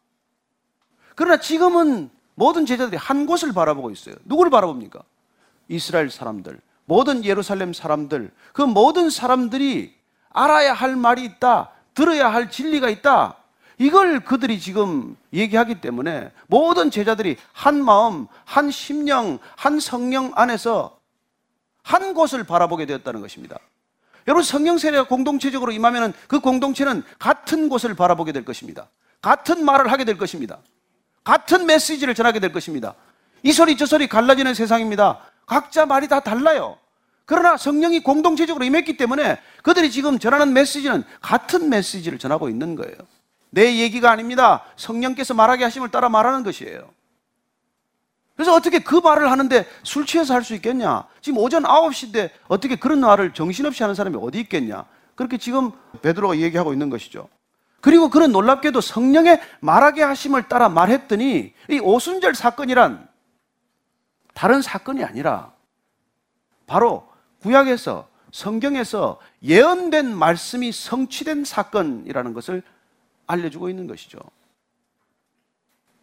그러나 1.15 1.39
지금은 1.39 2.11
모든 2.35 2.67
제자들이 2.67 2.97
한 2.97 3.27
곳을 3.27 3.53
바라보고 3.53 3.91
있어요. 3.91 4.15
누구를 4.25 4.51
바라봅니까? 4.51 5.03
이스라엘 5.69 6.11
사람들, 6.11 6.61
모든 6.85 7.25
예루살렘 7.25 7.73
사람들, 7.73 8.31
그 8.53 8.63
모든 8.63 9.11
사람들이 9.11 9.95
알아야 10.31 10.73
할 10.73 10.97
말이 10.97 11.25
있다, 11.25 11.71
들어야 11.95 12.33
할 12.33 12.51
진리가 12.51 12.89
있다. 12.91 13.37
이걸 13.79 14.21
그들이 14.25 14.61
지금 14.61 15.17
얘기하기 15.33 15.81
때문에 15.81 16.33
모든 16.47 16.91
제자들이 16.91 17.37
한 17.53 17.85
마음, 17.85 18.27
한 18.45 18.71
심령, 18.71 19.39
한 19.57 19.81
성령 19.81 20.33
안에서 20.35 20.99
한 21.85 22.15
곳을 22.15 22.43
바라보게 22.45 22.87
되었다는 22.87 23.21
것입니다. 23.21 23.59
여러분 24.27 24.43
성령 24.43 24.79
세례가 24.79 25.05
공동체적으로 25.05 25.71
임하면 25.71 26.15
그 26.27 26.41
공동체는 26.41 27.05
같은 27.19 27.69
곳을 27.69 27.95
바라보게 27.95 28.33
될 28.33 28.45
것입니다. 28.45 28.89
같은 29.21 29.65
말을 29.65 29.93
하게 29.93 30.05
될 30.05 30.19
것입니다. 30.19 30.59
같은 31.23 31.67
메시지를 31.67 32.15
전하게 32.15 32.41
될 32.41 32.53
것입니다. 32.53 32.95
이 33.43 33.53
소리 33.53 33.77
저 33.77 33.85
소리 33.85 34.09
갈라지는 34.09 34.55
세상입니다. 34.55 35.21
각자 35.47 35.85
말이 35.85 36.09
다 36.09 36.21
달라요. 36.21 36.79
그러나 37.27 37.57
성령이 37.57 38.01
공동체적으로 38.01 38.65
임했기 38.65 38.97
때문에 38.97 39.39
그들이 39.63 39.91
지금 39.91 40.19
전하는 40.19 40.53
메시지는 40.55 41.05
같은 41.21 41.69
메시지를 41.69 42.19
전하고 42.19 42.49
있는 42.49 42.77
거예요. 42.77 42.97
내 43.51 43.77
얘기가 43.77 44.11
아닙니다. 44.11 44.65
성령께서 44.77 45.35
말하게 45.35 45.65
하심을 45.65 45.91
따라 45.91 46.09
말하는 46.09 46.43
것이에요. 46.45 46.91
그래서 48.37 48.53
어떻게 48.55 48.81
그 48.81 48.97
말을 48.97 49.31
하는데 49.31 49.67
술 49.83 50.07
취해서 50.07 50.35
할 50.35 50.43
수 50.43 50.55
있겠냐? 50.55 51.07
지금 51.21 51.39
오전 51.39 51.63
9시인데 51.63 52.31
어떻게 52.49 52.77
그런 52.77 53.01
말을 53.01 53.33
정신없이 53.33 53.83
하는 53.83 53.95
사람이 53.95 54.17
어디 54.21 54.41
있겠냐? 54.41 54.85
그렇게 55.15 55.39
지금 55.39 55.71
베드로가 56.03 56.39
얘기하고 56.39 56.73
있는 56.73 56.91
것이죠. 56.91 57.29
그리고 57.81 58.09
그런 58.11 58.33
놀랍게도 58.33 58.81
성령의 58.81 59.41
말하게 59.61 60.03
하심을 60.03 60.49
따라 60.49 60.69
말했더니 60.69 61.53
이 61.71 61.79
오순절 61.81 62.35
사건이란 62.35 63.09
다른 64.33 64.63
사건이 64.63 65.05
아니라 65.05 65.53
바로 66.67 67.07
구약에서 67.43 68.09
성경에서 68.33 69.21
예언된 69.45 70.17
말씀이 70.17 70.73
성취된 70.73 71.45
사건이라는 71.45 72.35
것을 72.35 72.63
알려주고 73.27 73.69
있는 73.69 73.87
것이죠. 73.87 74.19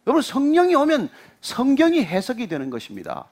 여러분 0.06 0.22
성령이 0.22 0.74
오면 0.74 1.08
성경이 1.40 2.04
해석이 2.04 2.46
되는 2.48 2.70
것입니다. 2.70 3.26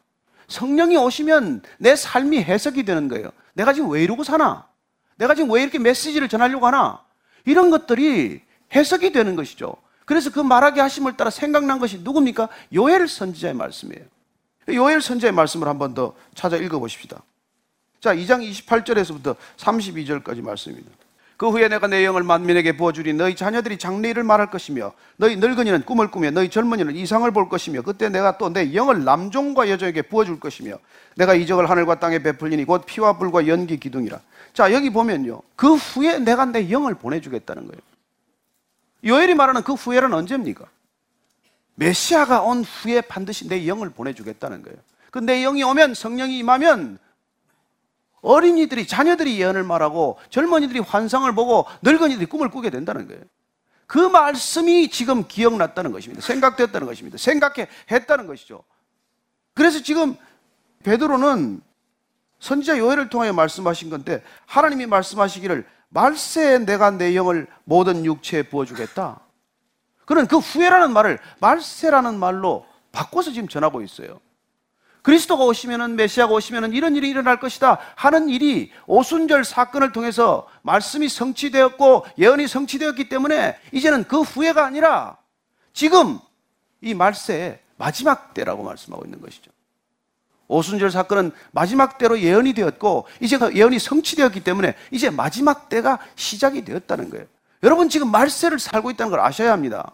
성령이 0.49 0.97
오시면 0.97 1.63
내 1.79 1.95
삶이 1.97 2.43
해석이 2.43 2.85
되는 2.85 3.09
거예요. 3.09 3.31
내가 3.55 3.73
지금 3.73 3.91
왜 3.91 4.03
이러고 4.03 4.25
사나? 4.25 4.69
내가 5.17 5.35
지금 5.35 5.51
왜 5.53 5.63
이렇게 5.63 5.79
메시지를 5.79 6.29
전하려고 6.29 6.67
하나? 6.67 7.05
이런 7.45 7.71
것들이 7.71 8.41
해석이 8.75 9.13
되는 9.13 9.37
것이죠. 9.37 9.75
그래서 10.05 10.31
그 10.31 10.41
말하게 10.41 10.81
하심을 10.81 11.17
따라 11.17 11.31
생각난 11.31 11.79
것이 11.79 11.99
누굽니까? 12.01 12.49
요엘 12.75 13.07
선지자의 13.07 13.55
말씀이에요. 13.55 14.05
요엘 14.69 15.01
선지자의 15.03 15.33
말씀을 15.33 15.69
한 15.69 15.79
번 15.79 15.95
더 15.95 16.15
찾아 16.35 16.57
읽어 16.57 16.79
보십시다. 16.79 17.23
자, 18.01 18.15
2장 18.15 18.41
28절에서부터 18.49 19.37
32절까지 19.57 20.43
말씀입니다. 20.43 20.91
그 21.41 21.49
후에 21.49 21.69
내가 21.69 21.87
내 21.87 22.05
영을 22.05 22.23
만민에게 22.23 22.77
부어주리. 22.77 23.15
너희 23.15 23.35
자녀들이 23.35 23.79
장래일을 23.79 24.25
말할 24.25 24.51
것이며 24.51 24.93
너희 25.17 25.37
늙은이는 25.37 25.87
꿈을 25.87 26.11
꾸며 26.11 26.31
너희 26.33 26.51
젊은이는 26.51 26.95
이상을 26.95 27.31
볼 27.31 27.49
것이며 27.49 27.81
그때 27.81 28.11
내가 28.11 28.37
또 28.37 28.51
내 28.51 28.75
영을 28.75 29.05
남종과 29.05 29.71
여종에게 29.71 30.03
부어줄 30.03 30.39
것이며 30.39 30.77
내가 31.17 31.35
이적을 31.35 31.71
하늘과 31.71 31.99
땅에 31.99 32.19
베풀리니 32.19 32.67
곧 32.67 32.85
피와 32.85 33.17
불과 33.17 33.47
연기 33.47 33.79
기둥이라. 33.81 34.21
자 34.53 34.71
여기 34.75 34.91
보면요. 34.91 35.41
그 35.57 35.77
후에 35.77 36.19
내가 36.19 36.45
내 36.45 36.71
영을 36.71 36.95
보내주겠다는 36.95 37.69
거예요. 37.69 37.81
요엘이 39.07 39.35
말하는 39.35 39.63
그 39.63 39.73
후에는 39.73 40.13
언제입니까? 40.13 40.67
메시아가 41.77 42.43
온 42.43 42.65
후에 42.65 43.01
반드시 43.01 43.49
내 43.49 43.67
영을 43.67 43.89
보내주겠다는 43.89 44.61
거예요. 44.63 44.77
그 45.11 45.21
내 45.21 45.41
영이 45.41 45.63
오면 45.63 45.95
성령이 45.95 46.37
임하면 46.37 46.99
어린이들이, 48.23 48.87
자녀들이 48.87 49.41
예언을 49.41 49.63
말하고 49.63 50.19
젊은이들이 50.31 50.81
환상을 50.81 51.33
보고 51.35 51.67
늙은이들이 51.83 52.27
꿈을 52.27 52.51
꾸게 52.51 52.71
된다는 52.71 53.09
거예요. 53.09 53.23
그 53.87 53.99
말씀이 53.99 54.89
지금 54.89 55.27
기억났다는 55.27 55.91
것입니다. 55.93 56.23
생각됐다는 56.23 56.87
것입니다. 56.87 57.19
생각해 57.19 57.69
했다는 57.91 58.27
것이죠. 58.27 58.63
그래서 59.55 59.83
지금 59.83 60.17
베드로는 60.85 61.61
선지자 62.39 62.79
요엘을 62.79 63.11
통하여 63.11 63.33
말씀하신 63.33 63.91
건데 63.91 64.23
하나님이 64.47 64.87
말씀하시기를 64.87 65.67
말세에 65.89 66.59
내가 66.59 66.91
내 66.91 67.17
영을 67.17 67.47
모든 67.65 68.05
육체에 68.05 68.45
부어주겠다. 68.45 69.21
그는 70.07 70.27
그 70.27 70.39
후회라는 70.39 70.93
말을 70.93 71.19
말세라는 71.41 72.19
말로 72.19 72.67
바꿔서 72.93 73.33
지금 73.33 73.49
전하고 73.49 73.83
있어요. 73.83 74.21
그리스도가 75.03 75.45
오시면은 75.45 75.97
메시아가 75.97 76.33
오시면은 76.33 76.73
이런 76.73 76.97
일이 76.97 77.09
일어날 77.09 77.41
것이다 77.41 77.79
하는 77.95 78.29
일이 78.29 78.71
오순절 78.87 79.45
사건을 79.45 79.93
통해서 79.93 80.47
말씀이 80.63 81.09
성취되었고 81.09 82.07
예언이 82.19 82.49
성취되었기 82.49 83.09
때문에 83.09 83.57
이제는 83.73 84.05
그 84.05 84.21
후회가 84.21 84.65
아니라 84.65 85.17
지금 85.73 86.19
이 86.81 86.95
말세의 86.95 87.61
마지막 87.77 88.35
때라고 88.35 88.63
말씀하고 88.63 89.05
있는 89.05 89.21
것이죠. 89.21 89.51
오순절 90.49 90.91
사건은 90.91 91.31
마지막 91.53 91.97
때로 91.97 92.21
예언이 92.21 92.55
되었고 92.55 93.07
이제 93.21 93.39
그 93.39 93.55
예언이 93.55 93.79
성취되었기 93.79 94.41
때문에 94.43 94.75
이제 94.91 95.09
마지막 95.09 95.69
때가 95.69 95.99
시작이 96.17 96.65
되었다는 96.65 97.09
거예요. 97.11 97.27
여러분 97.63 97.89
지금 97.89 98.11
말세를 98.11 98.59
살고 98.59 98.91
있다는 98.91 99.11
걸 99.11 99.21
아셔야 99.21 99.53
합니다. 99.53 99.93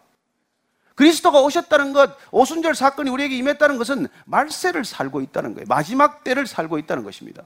그리스도가 0.97 1.41
오셨다는 1.41 1.93
것, 1.93 2.17
오순절 2.33 2.75
사건이 2.75 3.11
우리에게 3.11 3.37
임했다는 3.37 3.79
것은 3.79 4.09
말세를 4.25 4.85
살고 4.85 5.21
있다는 5.21 5.55
거예요. 5.55 5.67
마지막 5.69 6.25
때를 6.25 6.47
살고 6.47 6.79
있다는 6.79 7.05
것입니다. 7.05 7.45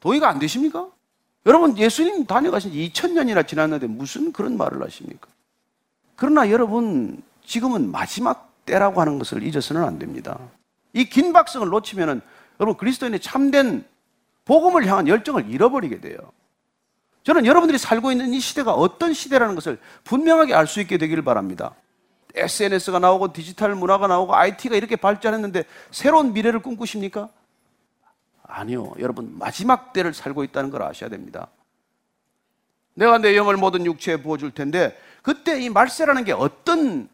동의가 0.00 0.28
안 0.28 0.38
되십니까? 0.38 0.88
여러분, 1.46 1.78
예수님 1.78 2.26
다녀가신 2.26 2.72
지 2.72 2.90
2000년이나 2.92 3.46
지났는데 3.46 3.86
무슨 3.86 4.32
그런 4.32 4.56
말을 4.56 4.82
하십니까? 4.82 5.28
그러나 6.16 6.50
여러분, 6.50 7.22
지금은 7.44 7.90
마지막 7.90 8.52
때라고 8.64 9.00
하는 9.00 9.18
것을 9.18 9.42
잊어서는 9.42 9.84
안 9.84 9.98
됩니다. 9.98 10.38
이 10.94 11.04
긴 11.04 11.32
박성을 11.32 11.66
놓치면은 11.68 12.20
여러분 12.60 12.76
그리스도인의 12.76 13.20
참된 13.20 13.84
복음을 14.44 14.86
향한 14.86 15.08
열정을 15.08 15.50
잃어버리게 15.50 16.00
돼요. 16.00 16.16
저는 17.24 17.46
여러분들이 17.46 17.78
살고 17.78 18.12
있는 18.12 18.32
이 18.32 18.40
시대가 18.40 18.72
어떤 18.72 19.12
시대라는 19.12 19.54
것을 19.54 19.78
분명하게 20.04 20.54
알 20.54 20.66
수 20.66 20.80
있게 20.80 20.98
되기를 20.98 21.22
바랍니다. 21.24 21.74
SNS가 22.34 22.98
나오고 22.98 23.32
디지털 23.32 23.74
문화가 23.74 24.06
나오고 24.06 24.34
IT가 24.34 24.76
이렇게 24.76 24.96
발전했는데 24.96 25.64
새로운 25.90 26.32
미래를 26.32 26.60
꿈꾸십니까? 26.60 27.28
아니요. 28.42 28.92
여러분, 28.98 29.38
마지막 29.38 29.92
때를 29.92 30.12
살고 30.14 30.44
있다는 30.44 30.70
걸 30.70 30.82
아셔야 30.82 31.08
됩니다. 31.08 31.48
내가 32.94 33.18
내 33.18 33.36
영을 33.36 33.56
모든 33.56 33.86
육체에 33.86 34.16
부어줄 34.18 34.52
텐데, 34.52 34.98
그때 35.22 35.60
이 35.60 35.70
말세라는 35.70 36.24
게 36.24 36.32
어떤 36.32 37.08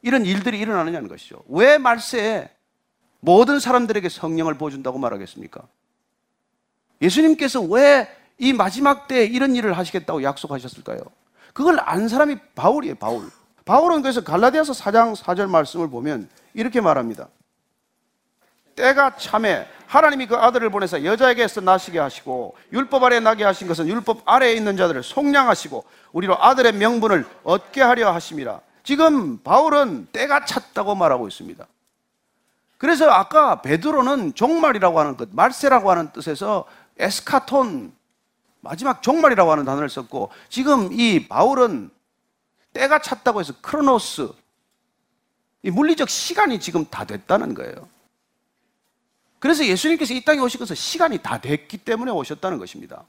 이런 0.00 0.24
일들이 0.24 0.58
일어나느냐는 0.58 1.08
것이죠. 1.08 1.42
왜 1.48 1.76
말세에 1.76 2.48
모든 3.20 3.60
사람들에게 3.60 4.08
성령을 4.08 4.54
부어준다고 4.54 4.98
말하겠습니까? 4.98 5.62
예수님께서 7.00 7.60
왜 7.60 8.22
이 8.42 8.52
마지막 8.52 9.06
때에 9.06 9.24
이런 9.24 9.54
일을 9.54 9.78
하시겠다고 9.78 10.24
약속하셨을까요? 10.24 10.98
그걸 11.52 11.78
안 11.80 12.08
사람이 12.08 12.36
바울이에요, 12.56 12.96
바울. 12.96 13.30
바울은 13.64 14.02
그래서 14.02 14.22
갈라디아서 14.22 14.72
4장 14.72 15.16
4절 15.16 15.48
말씀을 15.48 15.88
보면 15.88 16.28
이렇게 16.54 16.80
말합니다. 16.80 17.28
때가 18.74 19.16
참에 19.16 19.66
하나님이 19.86 20.26
그 20.26 20.36
아들을 20.36 20.70
보내서 20.70 21.04
여자에게서 21.04 21.60
나시게 21.60 21.98
하시고 21.98 22.56
율법 22.72 23.04
아래 23.04 23.20
나게 23.20 23.44
하신 23.44 23.68
것은 23.68 23.86
율법 23.88 24.22
아래에 24.24 24.54
있는 24.54 24.76
자들을 24.76 25.02
속량하시고 25.02 25.84
우리로 26.12 26.42
아들의 26.42 26.72
명분을 26.72 27.26
얻게 27.44 27.82
하려 27.82 28.12
하심이라. 28.12 28.60
지금 28.84 29.38
바울은 29.42 30.08
때가 30.12 30.44
찼다고 30.44 30.94
말하고 30.94 31.28
있습니다. 31.28 31.66
그래서 32.78 33.08
아까 33.10 33.62
베드로는 33.62 34.34
종말이라고 34.34 34.98
하는 34.98 35.16
것, 35.16 35.28
말세라고 35.32 35.90
하는 35.90 36.10
뜻에서 36.12 36.64
에스카톤 36.98 37.92
마지막 38.60 39.02
종말이라고 39.02 39.52
하는 39.52 39.64
단어를 39.64 39.88
썼고 39.88 40.30
지금 40.48 40.88
이 40.92 41.28
바울은 41.28 41.90
때가 42.72 43.00
찼다고 43.00 43.40
해서 43.40 43.54
크로노스 43.60 44.28
이 45.62 45.70
물리적 45.70 46.08
시간이 46.08 46.58
지금 46.60 46.84
다 46.86 47.04
됐다는 47.04 47.54
거예요. 47.54 47.88
그래서 49.38 49.64
예수님께서 49.66 50.14
이 50.14 50.24
땅에 50.24 50.40
것은 50.40 50.76
시간이 50.76 51.18
다 51.18 51.40
됐기 51.40 51.78
때문에 51.78 52.12
오셨다는 52.12 52.58
것입니다. 52.58 53.04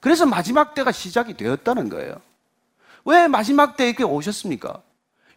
그래서 0.00 0.26
마지막 0.26 0.74
때가 0.74 0.92
시작이 0.92 1.36
되었다는 1.36 1.88
거예요. 1.88 2.20
왜 3.04 3.28
마지막 3.28 3.76
때에 3.76 3.88
이렇게 3.88 4.04
오셨습니까? 4.04 4.82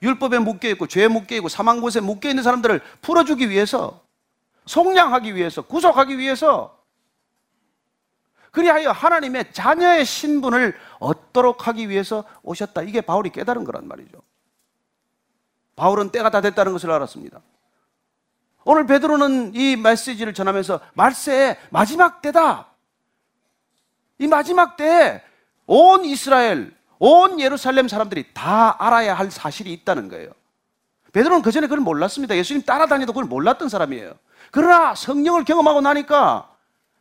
율법에 0.01 0.39
묶여 0.39 0.69
있고 0.69 0.87
죄에 0.87 1.07
묶여 1.07 1.35
있고 1.35 1.49
사망 1.49 1.81
곳에 1.81 1.99
묶여 1.99 2.29
있는 2.29 2.43
사람들을 2.43 2.81
풀어주기 3.01 3.49
위해서 3.49 4.03
속량하기 4.65 5.35
위해서 5.35 5.61
구속하기 5.61 6.17
위해서 6.17 6.77
그리하여 8.55 8.91
하나님의 8.91 9.51
자녀의 9.51 10.05
신분을 10.05 10.75
얻도록 10.99 11.67
하기 11.67 11.89
위해서 11.89 12.23
오셨다. 12.41 12.83
이게 12.83 13.01
바울이 13.01 13.29
깨달은 13.29 13.65
거란 13.65 13.87
말이죠. 13.87 14.21
바울은 15.75 16.09
때가 16.09 16.29
다 16.31 16.39
됐다는 16.39 16.71
것을 16.71 16.89
알았습니다. 16.89 17.41
오늘 18.63 18.87
베드로는 18.87 19.53
이 19.53 19.75
메시지를 19.75 20.33
전하면서 20.33 20.79
말세의 20.93 21.57
마지막 21.69 22.21
때다. 22.21 22.67
이 24.19 24.27
마지막 24.27 24.77
때에 24.77 25.21
온 25.67 26.05
이스라엘, 26.05 26.73
온 26.97 27.41
예루살렘 27.41 27.89
사람들이 27.89 28.33
다 28.33 28.77
알아야 28.79 29.13
할 29.13 29.29
사실이 29.29 29.71
있다는 29.73 30.07
거예요. 30.07 30.31
베드로는 31.11 31.41
그 31.41 31.51
전에 31.51 31.67
그걸 31.67 31.81
몰랐습니다. 31.81 32.37
예수님 32.37 32.63
따라다니도 32.63 33.11
그걸 33.11 33.25
몰랐던 33.25 33.67
사람이에요. 33.67 34.13
그러나 34.51 34.95
성령을 34.95 35.43
경험하고 35.43 35.81
나니까 35.81 36.54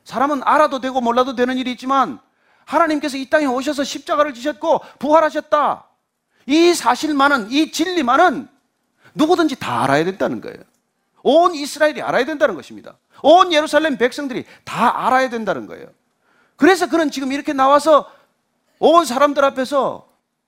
사람은 0.05 0.43
알아도 0.45 0.81
되고 0.81 1.01
몰라도 1.01 1.35
되는 1.35 1.57
일이 1.57 1.73
있지만 1.73 2.21
하나님께서 2.65 3.17
이 3.17 3.29
땅에 3.29 3.47
오셔서 3.47 3.85
십자가를 3.85 4.35
지셨고 4.35 4.81
부활하셨다. 4.99 5.85
이 6.47 6.75
사실만은, 6.75 7.51
이 7.51 7.73
진리만은 7.73 8.49
누구든지 9.15 9.57
다 9.57 9.83
알아야 9.83 10.05
된다는 10.05 10.41
거예요. 10.41 10.59
온 11.23 11.55
이스라엘이 11.55 12.03
알아야 12.03 12.25
된다는 12.27 12.55
것입니다. 12.55 12.97
온 13.23 13.53
예루살렘 13.53 13.97
백성들이 13.97 14.45
다 14.65 15.07
알아야 15.07 15.31
된다는 15.31 15.67
거예요. 15.67 15.87
그래서 16.57 16.89
그는 16.89 17.11
지금 17.11 17.33
이렇게 17.33 17.53
나와서 17.53 18.11
온 18.79 19.05
사람들 19.05 19.43
앞에서 19.45 20.07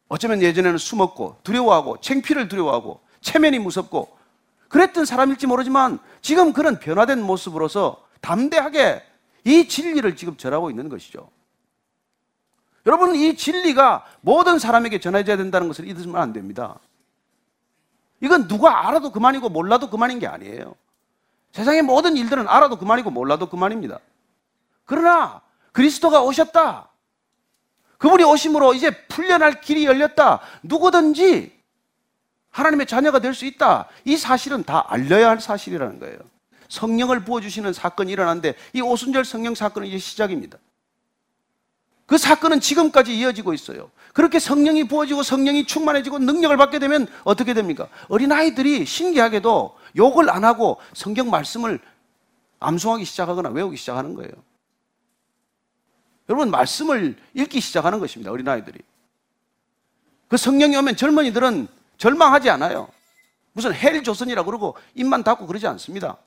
어쩌면 0.08 0.42
예전에는 0.42 0.78
숨었고 0.78 1.38
두려워하고 1.42 2.00
챙피를 2.00 2.48
두려워하고 2.48 3.00
체면이 3.22 3.58
무섭고 3.58 4.16
그랬던 4.68 5.04
사람일지 5.04 5.46
모르지만 5.46 5.98
지금 6.20 6.52
그런 6.52 6.78
변화된 6.78 7.22
모습으로서 7.22 8.04
담대하게 8.20 9.02
이 9.46 9.68
진리를 9.68 10.16
지금 10.16 10.36
전하고 10.36 10.70
있는 10.70 10.88
것이죠. 10.88 11.30
여러분, 12.84 13.14
이 13.14 13.36
진리가 13.36 14.04
모든 14.20 14.58
사람에게 14.58 14.98
전해져야 14.98 15.36
된다는 15.36 15.68
것을 15.68 15.86
잊으면 15.86 16.16
안 16.16 16.32
됩니다. 16.32 16.78
이건 18.20 18.48
누가 18.48 18.88
알아도 18.88 19.12
그만이고 19.12 19.48
몰라도 19.48 19.88
그만인 19.88 20.18
게 20.18 20.26
아니에요. 20.26 20.74
세상의 21.52 21.82
모든 21.82 22.16
일들은 22.16 22.48
알아도 22.48 22.76
그만이고 22.76 23.10
몰라도 23.10 23.48
그만입니다. 23.48 24.00
그러나 24.84 25.40
그리스도가 25.72 26.22
오셨다. 26.22 26.88
그분이 27.98 28.24
오심으로 28.24 28.74
이제 28.74 28.90
풀려날 29.06 29.60
길이 29.60 29.84
열렸다. 29.84 30.40
누구든지 30.64 31.56
하나님의 32.50 32.86
자녀가 32.86 33.20
될 33.20 33.32
수 33.32 33.44
있다. 33.46 33.88
이 34.04 34.16
사실은 34.16 34.64
다 34.64 34.84
알려야 34.88 35.28
할 35.28 35.40
사실이라는 35.40 36.00
거예요. 36.00 36.18
성령을 36.68 37.24
부어주시는 37.24 37.72
사건이 37.72 38.12
일어났는데 38.12 38.54
이 38.72 38.80
오순절 38.80 39.24
성령 39.24 39.54
사건은 39.54 39.88
이제 39.88 39.98
시작입니다. 39.98 40.58
그 42.06 42.18
사건은 42.18 42.60
지금까지 42.60 43.16
이어지고 43.18 43.52
있어요. 43.52 43.90
그렇게 44.12 44.38
성령이 44.38 44.84
부어지고 44.84 45.22
성령이 45.22 45.66
충만해지고 45.66 46.20
능력을 46.20 46.56
받게 46.56 46.78
되면 46.78 47.08
어떻게 47.24 47.52
됩니까? 47.52 47.88
어린아이들이 48.08 48.86
신기하게도 48.86 49.76
욕을 49.96 50.30
안 50.30 50.44
하고 50.44 50.80
성경 50.94 51.30
말씀을 51.30 51.80
암송하기 52.60 53.04
시작하거나 53.04 53.50
외우기 53.50 53.76
시작하는 53.76 54.14
거예요. 54.14 54.32
여러분, 56.28 56.50
말씀을 56.50 57.16
읽기 57.34 57.60
시작하는 57.60 58.00
것입니다. 58.00 58.30
어린아이들이. 58.30 58.78
그 60.28 60.36
성령이 60.36 60.76
오면 60.76 60.96
젊은이들은 60.96 61.68
절망하지 61.98 62.50
않아요. 62.50 62.88
무슨 63.52 63.72
헬 63.72 64.02
조선이라 64.02 64.44
그러고 64.44 64.76
입만 64.94 65.24
닫고 65.24 65.46
그러지 65.46 65.66
않습니다. 65.66 66.18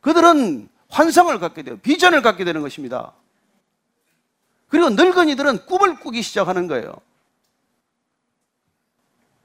그들은 0.00 0.68
환상을 0.88 1.38
갖게 1.38 1.62
돼요. 1.62 1.78
비전을 1.78 2.22
갖게 2.22 2.44
되는 2.44 2.62
것입니다. 2.62 3.12
그리고 4.68 4.90
늙은이들은 4.90 5.66
꿈을 5.66 6.00
꾸기 6.00 6.22
시작하는 6.22 6.66
거예요. 6.68 6.94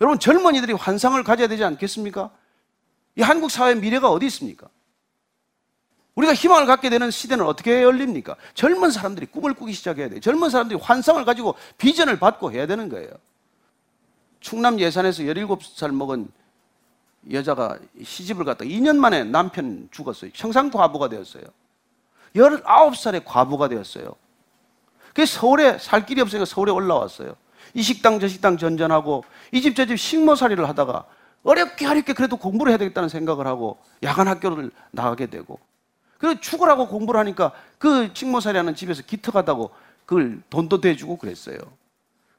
여러분, 0.01 0.19
젊은이들이 0.19 0.73
환상을 0.73 1.21
가져야 1.23 1.47
되지 1.47 1.63
않겠습니까? 1.63 2.31
이 3.15 3.21
한국 3.21 3.49
사회의 3.49 3.77
미래가 3.77 4.09
어디 4.09 4.25
있습니까? 4.27 4.67
우리가 6.15 6.33
희망을 6.33 6.65
갖게 6.65 6.89
되는 6.89 7.11
시대는 7.11 7.45
어떻게 7.45 7.83
열립니까? 7.83 8.35
젊은 8.53 8.91
사람들이 8.91 9.25
꿈을 9.27 9.53
꾸기 9.53 9.73
시작해야 9.73 10.09
돼요. 10.09 10.19
젊은 10.19 10.49
사람들이 10.49 10.79
환상을 10.81 11.23
가지고 11.25 11.55
비전을 11.77 12.19
받고 12.19 12.51
해야 12.51 12.67
되는 12.67 12.89
거예요. 12.89 13.09
충남 14.39 14.79
예산에서 14.79 15.23
17살 15.23 15.91
먹은 15.91 16.29
여자가 17.31 17.77
시집을 18.03 18.45
갔다 18.45 18.65
2년 18.65 18.97
만에 18.97 19.23
남편 19.23 19.87
죽었어요. 19.91 20.31
청상 20.33 20.69
과부가 20.69 21.09
되었어요. 21.09 21.43
19살에 22.35 23.23
과부가 23.25 23.67
되었어요. 23.69 24.13
그 25.13 25.25
서울에 25.25 25.77
살 25.77 26.05
길이 26.05 26.21
없으니까 26.21 26.45
서울에 26.45 26.71
올라왔어요. 26.71 27.35
이 27.73 27.81
식당 27.81 28.19
저 28.19 28.27
식당 28.27 28.57
전전하고 28.57 29.23
이 29.51 29.61
집 29.61 29.75
저 29.75 29.85
집 29.85 29.97
식모살이를 29.97 30.67
하다가 30.69 31.05
어렵게 31.43 31.85
어렵게 31.87 32.13
그래도 32.13 32.37
공부를 32.37 32.71
해야 32.71 32.77
되겠다는 32.77 33.09
생각을 33.09 33.47
하고 33.47 33.77
야간 34.03 34.27
학교를 34.27 34.71
나가게 34.91 35.27
되고 35.27 35.59
그리고 36.17 36.39
죽으라고 36.39 36.87
공부를 36.87 37.19
하니까 37.21 37.51
그 37.77 38.09
식모살이 38.13 38.57
하는 38.57 38.75
집에서 38.75 39.03
기특하다고 39.03 39.71
그걸 40.05 40.41
돈도 40.49 40.81
대주고 40.81 41.17
그랬어요. 41.17 41.57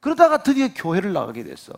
그러다가 0.01 0.43
드디어 0.43 0.69
교회를 0.75 1.13
나가게 1.13 1.45
됐어. 1.45 1.73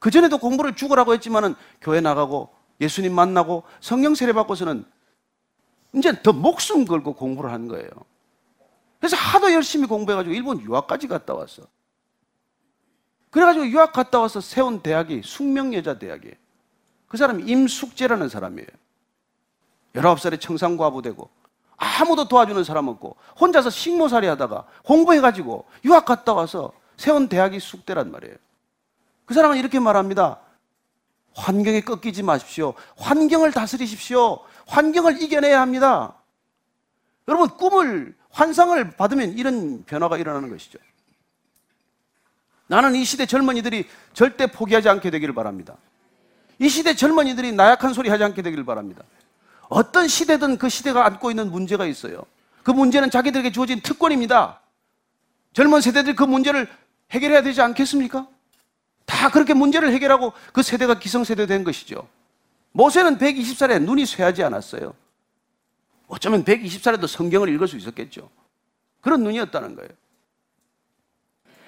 그전에도 0.00 0.38
공부를 0.38 0.74
죽으라고 0.74 1.14
했지만은 1.14 1.54
교회 1.80 2.00
나가고 2.00 2.48
예수님 2.80 3.14
만나고 3.14 3.62
성령 3.80 4.14
세례 4.14 4.32
받고서는 4.32 4.84
이제 5.94 6.22
더 6.22 6.32
목숨 6.32 6.84
걸고 6.84 7.14
공부를 7.14 7.52
한 7.52 7.68
거예요. 7.68 7.88
그래서 8.98 9.16
하도 9.16 9.52
열심히 9.52 9.86
공부해가지고 9.86 10.34
일본 10.34 10.60
유학까지 10.60 11.06
갔다 11.06 11.34
왔어. 11.34 11.62
그래가지고 13.30 13.66
유학 13.68 13.92
갔다 13.92 14.18
와서 14.20 14.40
세운 14.40 14.80
대학이 14.80 15.22
숙명여자 15.24 15.98
대학이에요. 15.98 16.34
그 17.06 17.16
사람이 17.16 17.44
임숙재라는 17.44 18.28
사람이에요. 18.28 18.68
19살에 19.94 20.40
청산과부 20.40 21.02
되고 21.02 21.28
아무도 21.76 22.28
도와주는 22.28 22.62
사람 22.64 22.88
없고 22.88 23.16
혼자서 23.40 23.70
식모살이 23.70 24.26
하다가 24.26 24.66
공부해가지고 24.84 25.66
유학 25.84 26.04
갔다 26.04 26.32
와서 26.34 26.72
세운 26.96 27.28
대학이 27.28 27.58
숙대란 27.58 28.10
말이에요. 28.10 28.36
그 29.30 29.34
사람은 29.34 29.58
이렇게 29.58 29.78
말합니다. 29.78 30.40
환경에 31.36 31.82
꺾이지 31.82 32.24
마십시오. 32.24 32.74
환경을 32.96 33.52
다스리십시오. 33.52 34.40
환경을 34.66 35.22
이겨내야 35.22 35.60
합니다. 35.60 36.16
여러분, 37.28 37.48
꿈을, 37.50 38.16
환상을 38.30 38.90
받으면 38.96 39.38
이런 39.38 39.84
변화가 39.84 40.18
일어나는 40.18 40.50
것이죠. 40.50 40.80
나는 42.66 42.96
이 42.96 43.04
시대 43.04 43.24
젊은이들이 43.24 43.86
절대 44.14 44.48
포기하지 44.48 44.88
않게 44.88 45.12
되기를 45.12 45.32
바랍니다. 45.32 45.76
이 46.58 46.68
시대 46.68 46.96
젊은이들이 46.96 47.52
나약한 47.52 47.94
소리 47.94 48.10
하지 48.10 48.24
않게 48.24 48.42
되기를 48.42 48.64
바랍니다. 48.64 49.04
어떤 49.68 50.08
시대든 50.08 50.58
그 50.58 50.68
시대가 50.68 51.06
안고 51.06 51.30
있는 51.30 51.52
문제가 51.52 51.86
있어요. 51.86 52.24
그 52.64 52.72
문제는 52.72 53.12
자기들에게 53.12 53.52
주어진 53.52 53.80
특권입니다. 53.80 54.60
젊은 55.52 55.80
세대들이 55.82 56.16
그 56.16 56.24
문제를 56.24 56.66
해결해야 57.12 57.42
되지 57.42 57.62
않겠습니까? 57.62 58.26
다 59.10 59.28
그렇게 59.28 59.54
문제를 59.54 59.92
해결하고 59.92 60.32
그 60.52 60.62
세대가 60.62 60.98
기성세대 60.98 61.46
된 61.46 61.64
것이죠. 61.64 62.08
모세는 62.72 63.18
120살에 63.18 63.82
눈이 63.82 64.06
쇠하지 64.06 64.44
않았어요. 64.44 64.94
어쩌면 66.06 66.44
120살에도 66.44 67.08
성경을 67.08 67.48
읽을 67.48 67.66
수 67.66 67.76
있었겠죠. 67.76 68.30
그런 69.00 69.24
눈이었다는 69.24 69.74
거예요. 69.74 69.90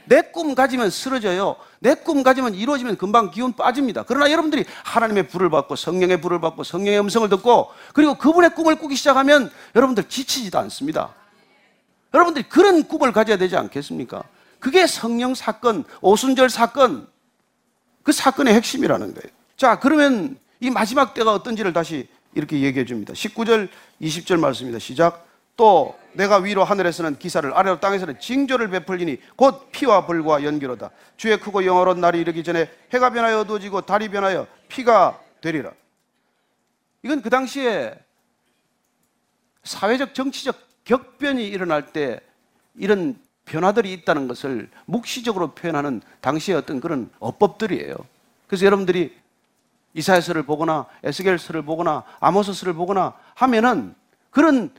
내 0.06 0.32
꿈 0.32 0.54
가지면 0.54 0.90
쓰러져요. 0.90 1.56
내 1.80 1.94
꿈 1.94 2.22
가지면 2.22 2.54
이루어지면 2.54 2.96
금방 2.96 3.30
기운 3.32 3.52
빠집니다. 3.52 4.04
그러나 4.06 4.30
여러분들이 4.30 4.64
하나님의 4.84 5.28
불을 5.28 5.50
받고 5.50 5.74
성령의 5.74 6.20
불을 6.20 6.40
받고 6.40 6.62
성령의 6.62 7.00
음성을 7.00 7.28
듣고 7.28 7.70
그리고 7.92 8.14
그분의 8.14 8.54
꿈을 8.54 8.76
꾸기 8.76 8.94
시작하면 8.94 9.50
여러분들 9.74 10.08
지치지도 10.08 10.58
않습니다. 10.60 11.12
여러분들이 12.14 12.48
그런 12.48 12.86
꿈을 12.86 13.12
가져야 13.12 13.36
되지 13.36 13.56
않겠습니까? 13.56 14.22
그게 14.60 14.86
성령 14.86 15.34
사건, 15.34 15.84
오순절 16.00 16.48
사건, 16.50 17.11
그 18.02 18.12
사건의 18.12 18.54
핵심이라는 18.54 19.14
거예요. 19.14 19.32
자, 19.56 19.78
그러면 19.78 20.38
이 20.60 20.70
마지막 20.70 21.14
때가 21.14 21.32
어떤지를 21.32 21.72
다시 21.72 22.08
이렇게 22.34 22.60
얘기해 22.60 22.84
줍니다. 22.84 23.12
19절, 23.12 23.68
20절 24.00 24.38
말씀입니다. 24.38 24.78
시작. 24.78 25.26
또 25.56 25.98
내가 26.14 26.38
위로 26.38 26.64
하늘에서는 26.64 27.18
기사를 27.18 27.52
아래로 27.52 27.80
땅에서는 27.80 28.18
징조를 28.20 28.70
베풀리니 28.70 29.18
곧 29.36 29.70
피와 29.70 30.06
불과 30.06 30.42
연기로다. 30.42 30.90
주의 31.16 31.38
크고 31.38 31.64
영원한 31.64 32.00
날이 32.00 32.20
이르기 32.20 32.42
전에 32.42 32.70
해가 32.92 33.10
변하여 33.10 33.40
어두워지고 33.40 33.82
달이 33.82 34.08
변하여 34.08 34.46
피가 34.68 35.20
되리라. 35.40 35.72
이건 37.02 37.22
그 37.22 37.30
당시에 37.30 37.94
사회적 39.64 40.14
정치적 40.14 40.56
격변이 40.84 41.46
일어날 41.46 41.86
때 41.86 42.20
이런 42.74 43.16
변화들이 43.44 43.92
있다는 43.92 44.28
것을 44.28 44.70
묵시적으로 44.86 45.52
표현하는 45.52 46.00
당시의 46.20 46.56
어떤 46.58 46.80
그런 46.80 47.10
어법들이에요. 47.18 47.94
그래서 48.46 48.66
여러분들이 48.66 49.16
이사야서를 49.94 50.44
보거나 50.44 50.86
에스겔서를 51.02 51.62
보거나 51.62 52.04
아모스서를 52.20 52.74
보거나 52.74 53.14
하면은 53.34 53.94
그런 54.30 54.70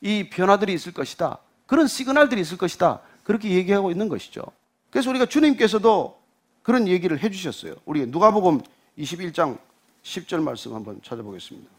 이 0.00 0.28
변화들이 0.30 0.72
있을 0.74 0.92
것이다. 0.92 1.38
그런 1.66 1.86
시그널들이 1.86 2.40
있을 2.40 2.58
것이다. 2.58 3.00
그렇게 3.24 3.50
얘기하고 3.50 3.90
있는 3.90 4.08
것이죠. 4.08 4.42
그래서 4.90 5.10
우리가 5.10 5.26
주님께서도 5.26 6.18
그런 6.62 6.88
얘기를 6.88 7.22
해 7.22 7.30
주셨어요. 7.30 7.74
우리 7.84 8.06
누가복음 8.06 8.60
21장 8.98 9.58
10절 10.02 10.42
말씀 10.42 10.74
한번 10.74 11.00
찾아보겠습니다. 11.02 11.70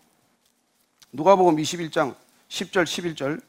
누가복음 1.11 1.57
21장 1.57 2.15
10절 2.49 2.83
11절 2.83 3.41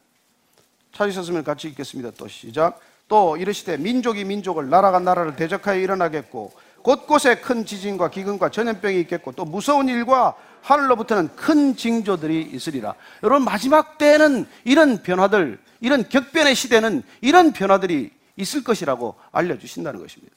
찾으셨으면 0.93 1.45
같이 1.45 1.69
읽겠습니다. 1.69 2.11
또 2.17 2.29
시작. 2.29 2.81
또 3.09 3.37
이르시되 3.37 3.77
민족이 3.77 4.25
민족을 4.25 4.71
나라가 4.71 5.01
나라를 5.01 5.35
대적하여 5.37 5.81
일어나겠고 5.81 6.53
곳곳에 6.83 7.37
큰 7.37 7.67
지진과 7.67 8.11
기근과 8.11 8.51
전염병이 8.51 9.01
있겠고 9.01 9.33
또 9.33 9.45
무서운 9.45 9.89
일과 9.89 10.37
하늘로부터는 10.63 11.35
큰 11.37 11.77
징조들이 11.77 12.43
있으리라. 12.53 12.95
여러분 13.23 13.45
마지막 13.45 13.99
때에는 13.99 14.47
이런 14.65 15.03
변화들, 15.03 15.59
이런 15.81 16.09
격변의 16.09 16.55
시대는 16.55 17.03
이런 17.21 17.53
변화들이 17.53 18.11
있을 18.37 18.63
것이라고 18.65 19.17
알려주신다는 19.33 20.01
것입니다. 20.01 20.35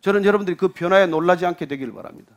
저는 0.00 0.24
여러분들이 0.24 0.56
그 0.56 0.68
변화에 0.68 1.06
놀라지 1.06 1.44
않게 1.46 1.66
되기를 1.66 1.92
바랍니다. 1.92 2.32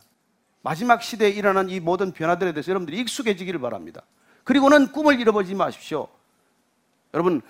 마지막 0.62 1.02
시대에 1.02 1.30
일어난 1.30 1.70
이 1.70 1.80
모든 1.80 2.12
변화들에 2.12 2.52
대해서 2.52 2.70
여러분들이 2.70 3.00
익숙해지기를 3.00 3.60
바랍니다. 3.60 4.02
그리고는 4.44 4.92
꿈을 4.92 5.18
잃어버리지 5.20 5.54
마십시오. 5.54 6.08
여러분, 7.14 7.40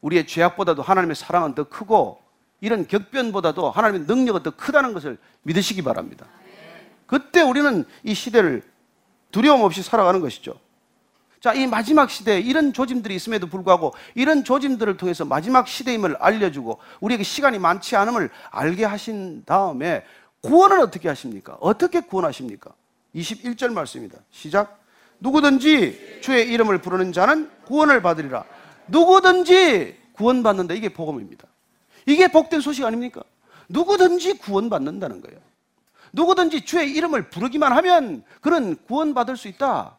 우리의 0.00 0.26
죄악보다도 0.26 0.82
하나님의 0.82 1.16
사랑은 1.16 1.54
더 1.54 1.64
크고 1.64 2.22
이런 2.60 2.86
격변보다도 2.86 3.70
하나님의 3.70 4.06
능력은 4.06 4.42
더 4.42 4.50
크다는 4.50 4.94
것을 4.94 5.18
믿으시기 5.42 5.82
바랍니다. 5.82 6.26
그때 7.06 7.42
우리는 7.42 7.84
이 8.04 8.14
시대를 8.14 8.62
두려움 9.30 9.62
없이 9.62 9.82
살아가는 9.82 10.20
것이죠. 10.20 10.54
자, 11.40 11.52
이 11.52 11.66
마지막 11.66 12.08
시대에 12.08 12.40
이런 12.40 12.72
조짐들이 12.72 13.14
있음에도 13.16 13.48
불구하고 13.48 13.92
이런 14.14 14.44
조짐들을 14.44 14.96
통해서 14.96 15.26
마지막 15.26 15.68
시대임을 15.68 16.16
알려주고 16.16 16.78
우리에게 17.00 17.22
시간이 17.22 17.58
많지 17.58 17.96
않음을 17.96 18.30
알게 18.50 18.84
하신 18.84 19.44
다음에 19.44 20.04
구원을 20.40 20.80
어떻게 20.80 21.08
하십니까? 21.08 21.58
어떻게 21.60 22.00
구원하십니까? 22.00 22.72
21절 23.14 23.72
말씀입니다. 23.72 24.18
시작. 24.30 24.80
누구든지 25.20 26.20
주의 26.22 26.50
이름을 26.50 26.78
부르는 26.78 27.12
자는 27.12 27.50
구원을 27.66 28.00
받으리라. 28.00 28.44
누구든지 28.88 29.98
구원받는다. 30.12 30.74
이게 30.74 30.88
복음입니다. 30.88 31.46
이게 32.06 32.28
복된 32.28 32.60
소식 32.60 32.84
아닙니까? 32.84 33.22
누구든지 33.68 34.38
구원받는다는 34.38 35.20
거예요. 35.22 35.40
누구든지 36.12 36.64
주의 36.64 36.92
이름을 36.92 37.30
부르기만 37.30 37.72
하면 37.72 38.24
그는 38.40 38.76
구원받을 38.86 39.36
수 39.36 39.48
있다. 39.48 39.98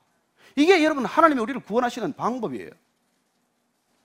이게 0.56 0.84
여러분 0.84 1.06
하나님이 1.06 1.42
우리를 1.42 1.62
구원하시는 1.62 2.14
방법이에요. 2.14 2.70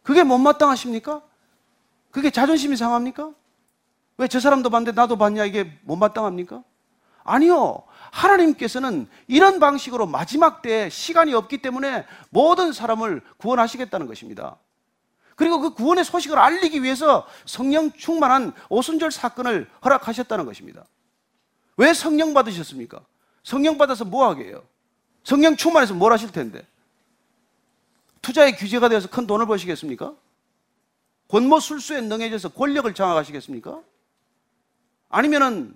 그게 0.03 0.25
못마땅하십니까? 0.25 1.23
그게 2.11 2.31
자존심이 2.31 2.77
상합니까? 2.77 3.33
왜 4.17 4.27
저 4.29 4.41
사람도 4.41 4.69
봤는데 4.71 4.93
나도 4.93 5.17
봤냐 5.17 5.45
이게 5.45 5.79
못마땅합니까? 5.83 6.63
아니요. 7.25 7.85
하나님께서는 8.11 9.07
이런 9.29 9.61
방식으로 9.61 10.07
마지막 10.07 10.63
때 10.63 10.91
시간이 10.91 11.33
없기 11.33 11.59
때문에 11.59 12.05
모든 12.31 12.73
사람을 12.73 13.23
구원하시겠다는 13.39 14.07
것입니다. 14.07 14.57
그리고 15.41 15.59
그 15.59 15.73
구원의 15.73 16.05
소식을 16.05 16.39
알리기 16.39 16.83
위해서 16.83 17.27
성령 17.47 17.91
충만한 17.93 18.53
오순절 18.69 19.11
사건을 19.11 19.71
허락하셨다는 19.83 20.45
것입니다. 20.45 20.85
왜 21.79 21.95
성령 21.95 22.35
받으셨습니까? 22.35 23.01
성령 23.43 23.79
받아서 23.79 24.05
뭐 24.05 24.29
하게 24.29 24.49
해요? 24.49 24.63
성령 25.25 25.57
충만해서 25.57 25.95
뭘 25.95 26.13
하실 26.13 26.31
텐데? 26.31 26.63
투자의 28.21 28.55
규제가 28.55 28.91
되어서 28.91 29.09
큰 29.09 29.27
돈을 29.27 29.47
버시겠습니까? 29.47 30.15
권모 31.29 31.59
술수에 31.59 32.03
능해져서 32.03 32.51
권력을 32.51 32.93
장악하시겠습니까? 32.93 33.81
아니면은 35.09 35.75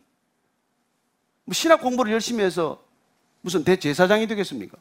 뭐 1.45 1.55
신학 1.55 1.81
공부를 1.81 2.13
열심히 2.13 2.45
해서 2.45 2.85
무슨 3.41 3.65
대제사장이 3.65 4.27
되겠습니까? 4.27 4.77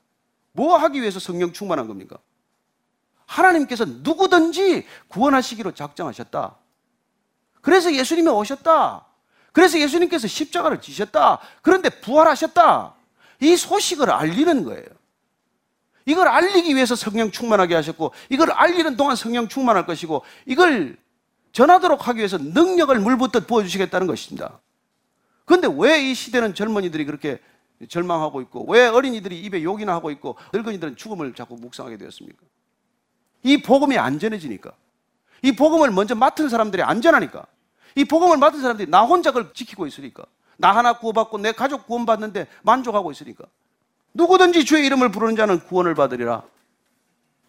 뭐 0.52 0.76
하기 0.76 1.00
위해서 1.00 1.22
성령 1.22 1.54
충만한 1.54 1.88
겁니까? 1.88 2.18
하나님께서 3.34 3.86
누구든지 3.86 4.86
구원하시기로 5.08 5.74
작정하셨다. 5.74 6.56
그래서 7.62 7.94
예수님이 7.94 8.30
오셨다. 8.30 9.06
그래서 9.52 9.80
예수님께서 9.80 10.28
십자가를 10.28 10.82
지셨다. 10.82 11.40
그런데 11.62 11.90
부활하셨다. 11.90 12.96
이 13.42 13.56
소식을 13.56 14.10
알리는 14.10 14.64
거예요. 14.64 14.86
이걸 16.06 16.28
알리기 16.28 16.76
위해서 16.76 16.96
성령 16.96 17.32
충만하게 17.32 17.76
하셨고, 17.76 18.12
이걸 18.30 18.52
알리는 18.52 18.98
동안 18.98 19.16
성령 19.16 19.48
충만할 19.48 19.86
것이고, 19.86 20.24
이걸 20.46 20.98
전하도록 21.54 22.08
하기 22.08 22.18
위해서 22.18 22.38
능력을 22.38 23.00
물붓듯 23.00 23.48
부어주시겠다는 23.48 24.08
것입니다. 24.08 24.60
그런데 25.46 25.70
왜 25.74 26.02
이 26.02 26.14
시대는 26.14 26.56
젊은이들이 26.56 27.06
그렇게 27.06 27.40
절망하고 27.88 28.42
있고, 28.42 28.66
왜 28.70 28.88
어린이들이 28.88 29.40
입에 29.42 29.64
욕이나 29.64 29.94
하고 29.94 30.12
있고, 30.12 30.36
늙은이들은 30.54 30.98
죽음을 30.98 31.34
자꾸 31.36 31.56
묵상하게 31.56 31.98
되었습니까? 31.98 32.44
이 33.44 33.62
복음이 33.62 33.98
안전해지니까. 33.98 34.72
이 35.42 35.52
복음을 35.52 35.92
먼저 35.92 36.16
맡은 36.16 36.50
사람들이 36.50 36.82
안전하니까. 36.82 37.46
이 37.96 38.06
복음을 38.06 38.38
맡은 38.38 38.62
사람들이 38.62 38.90
나 38.90 39.04
혼자 39.04 39.32
그걸 39.32 39.54
지키고 39.54 39.86
있으니까. 39.86 40.26
나 40.58 40.76
하나 40.76 40.98
구원받고 40.98 41.40
내 41.40 41.52
가족 41.52 41.86
구원받는데 41.86 42.48
만족하고 42.64 43.12
있으니까. 43.12 43.46
누구든지 44.14 44.66
주의 44.66 44.86
이름을 44.86 45.12
부르는 45.12 45.36
자는 45.36 45.60
구원을 45.60 45.96
받으리라. 45.96 46.44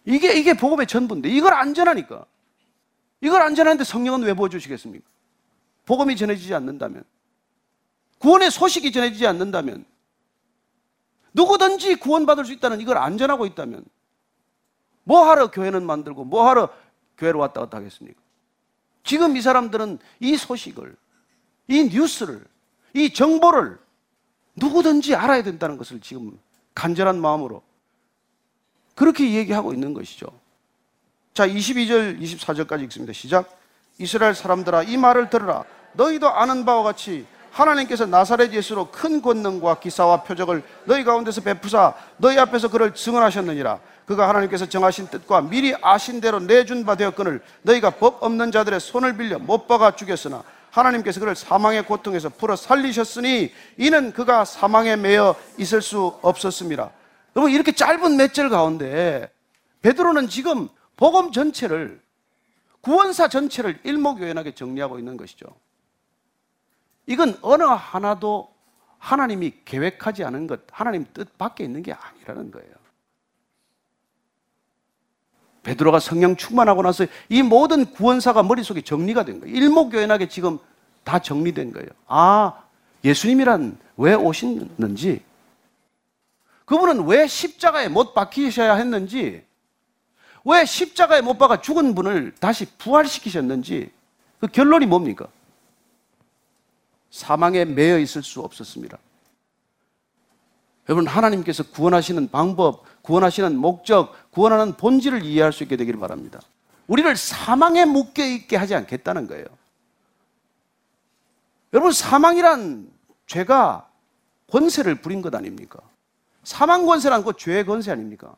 이게, 0.05 0.33
이게 0.33 0.53
복음의 0.53 0.87
전부인데, 0.87 1.29
이걸 1.29 1.53
안전하니까. 1.53 2.25
이걸 3.21 3.41
안전한데 3.41 3.83
성령은 3.83 4.23
왜 4.23 4.33
부어주시겠습니까? 4.33 5.05
복음이 5.85 6.15
전해지지 6.15 6.53
않는다면, 6.53 7.03
구원의 8.19 8.51
소식이 8.51 8.91
전해지지 8.91 9.25
않는다면, 9.25 9.85
누구든지 11.33 11.95
구원받을 11.95 12.45
수 12.45 12.53
있다는 12.53 12.81
이걸 12.81 12.97
안전하고 12.97 13.45
있다면, 13.45 13.83
뭐 15.05 15.29
하러 15.29 15.49
교회는 15.49 15.85
만들고, 15.85 16.25
뭐 16.25 16.49
하러 16.49 16.69
교회로 17.17 17.39
왔다 17.39 17.61
갔다 17.61 17.77
하겠습니까? 17.77 18.19
지금 19.05 19.37
이 19.37 19.41
사람들은 19.41 19.99
이 20.19 20.35
소식을, 20.35 20.95
이 21.67 21.89
뉴스를, 21.91 22.43
이 22.93 23.13
정보를 23.13 23.79
누구든지 24.55 25.15
알아야 25.15 25.43
된다는 25.43 25.77
것을 25.77 26.01
지금 26.01 26.37
간절한 26.73 27.21
마음으로 27.21 27.61
그렇게 28.95 29.33
얘기하고 29.33 29.73
있는 29.73 29.93
것이죠. 29.93 30.27
자, 31.33 31.47
22절, 31.47 32.19
24절까지 32.19 32.83
읽습니다. 32.85 33.13
시작. 33.13 33.57
이스라엘 33.97 34.33
사람들아, 34.33 34.83
이 34.83 34.97
말을 34.97 35.29
들으라. 35.29 35.63
너희도 35.93 36.29
아는 36.29 36.65
바와 36.65 36.83
같이 36.83 37.25
하나님께서 37.51 38.05
나사렛 38.05 38.51
예수로 38.51 38.91
큰 38.91 39.21
권능과 39.21 39.79
기사와 39.79 40.23
표적을 40.23 40.63
너희 40.85 41.03
가운데서 41.03 41.41
베푸사 41.41 41.93
너희 42.17 42.37
앞에서 42.37 42.69
그를 42.69 42.93
증언하셨느니라. 42.93 43.79
그가 44.05 44.29
하나님께서 44.29 44.67
정하신 44.67 45.07
뜻과 45.07 45.41
미리 45.41 45.73
아신 45.81 46.21
대로 46.21 46.39
내준 46.39 46.85
바 46.85 46.95
되었거늘 46.95 47.41
너희가 47.63 47.91
법 47.91 48.21
없는 48.23 48.51
자들의 48.51 48.79
손을 48.79 49.17
빌려 49.17 49.39
못 49.39 49.67
박아 49.67 49.95
죽였으나 49.95 50.43
하나님께서 50.71 51.19
그를 51.19 51.35
사망의 51.35 51.85
고통에서 51.85 52.29
풀어 52.29 52.55
살리셨으니 52.55 53.51
이는 53.77 54.11
그가 54.11 54.45
사망에 54.45 54.95
매여 54.95 55.35
있을 55.57 55.81
수 55.81 56.17
없었습니다. 56.21 56.91
여러분 57.35 57.51
이렇게 57.51 57.71
짧은 57.71 58.17
몇 58.17 58.33
절 58.33 58.49
가운데 58.49 59.31
베드로는 59.81 60.27
지금 60.29 60.67
복음 60.97 61.31
전체를 61.31 62.01
구원사 62.81 63.27
전체를 63.29 63.79
일목요연하게 63.83 64.53
정리하고 64.53 64.99
있는 64.99 65.17
것이죠. 65.17 65.47
이건 67.07 67.37
어느 67.41 67.63
하나도 67.63 68.53
하나님이 68.99 69.53
계획하지 69.65 70.23
않은 70.23 70.47
것, 70.47 70.61
하나님 70.71 71.05
뜻 71.13 71.37
밖에 71.37 71.63
있는 71.63 71.83
게 71.83 71.93
아니라는 71.93 72.51
거예요. 72.51 72.84
베드로가 75.65 75.99
성령 75.99 76.35
충만하고 76.35 76.83
나서 76.83 77.05
이 77.27 77.41
모든 77.41 77.85
구원사가 77.85 78.43
머릿속에 78.43 78.81
정리가 78.81 79.25
된 79.25 79.39
거예요. 79.41 79.53
일목요연하게 79.53 80.29
지금 80.29 80.59
다 81.03 81.19
정리된 81.19 81.73
거예요. 81.73 81.89
아, 82.07 82.53
예수님이란 83.03 83.77
왜 83.97 84.13
오셨는지, 84.13 85.23
그분은 86.65 87.07
왜 87.07 87.27
십자가에 87.27 87.89
못 87.89 88.13
박히셔야 88.13 88.75
했는지, 88.75 89.43
왜 90.45 90.65
십자가에 90.65 91.21
못 91.21 91.39
박아 91.39 91.61
죽은 91.61 91.95
분을 91.95 92.33
다시 92.39 92.65
부활시키셨는지, 92.77 93.91
그 94.39 94.47
결론이 94.47 94.85
뭡니까? 94.85 95.27
사망에 97.09 97.65
매여 97.65 97.97
있을 97.97 98.21
수 98.21 98.41
없었습니다. 98.41 98.99
여러분, 100.89 101.07
하나님께서 101.07 101.63
구원하시는 101.63 102.29
방법, 102.29 102.83
구원하시는 103.05 103.55
목적, 103.55 104.31
구원하는 104.31 104.73
본질을 104.73 105.23
이해할 105.23 105.53
수 105.53 105.63
있게 105.63 105.77
되기를 105.77 105.99
바랍니다. 105.99 106.41
우리를 106.87 107.15
사망에 107.15 107.85
묶여 107.85 108.25
있게 108.25 108.57
하지 108.57 108.73
않겠다는 108.73 109.27
거예요. 109.27 109.45
여러분, 111.73 111.91
사망이란 111.91 112.89
죄가 113.27 113.87
권세를 114.51 114.95
부린 114.95 115.21
것 115.21 115.33
아닙니까? 115.35 115.79
사망 116.43 116.85
권세란 116.85 117.23
그 117.23 117.33
죄의 117.37 117.65
권세 117.65 117.91
아닙니까? 117.91 118.35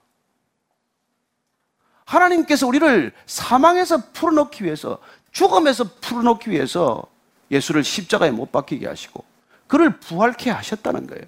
하나님께서 2.06 2.68
우리를 2.68 3.14
사망에서 3.26 4.12
풀어놓기 4.12 4.64
위해서, 4.64 5.00
죽음에서 5.32 5.86
풀어놓기 6.02 6.50
위해서 6.52 7.04
예수를 7.52 7.84
십자가에 7.84 8.32
못 8.32 8.52
박히게 8.52 8.86
하시고, 8.88 9.24
그를 9.68 9.98
부활케 10.00 10.50
하셨다는 10.50 11.08
거예요. 11.08 11.26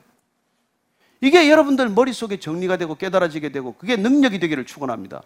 이게 1.21 1.49
여러분들 1.49 1.89
머릿속에 1.89 2.39
정리가 2.39 2.77
되고 2.77 2.95
깨달아지게 2.95 3.51
되고 3.51 3.73
그게 3.75 3.95
능력이 3.95 4.39
되기를 4.39 4.65
축원합니다. 4.65 5.21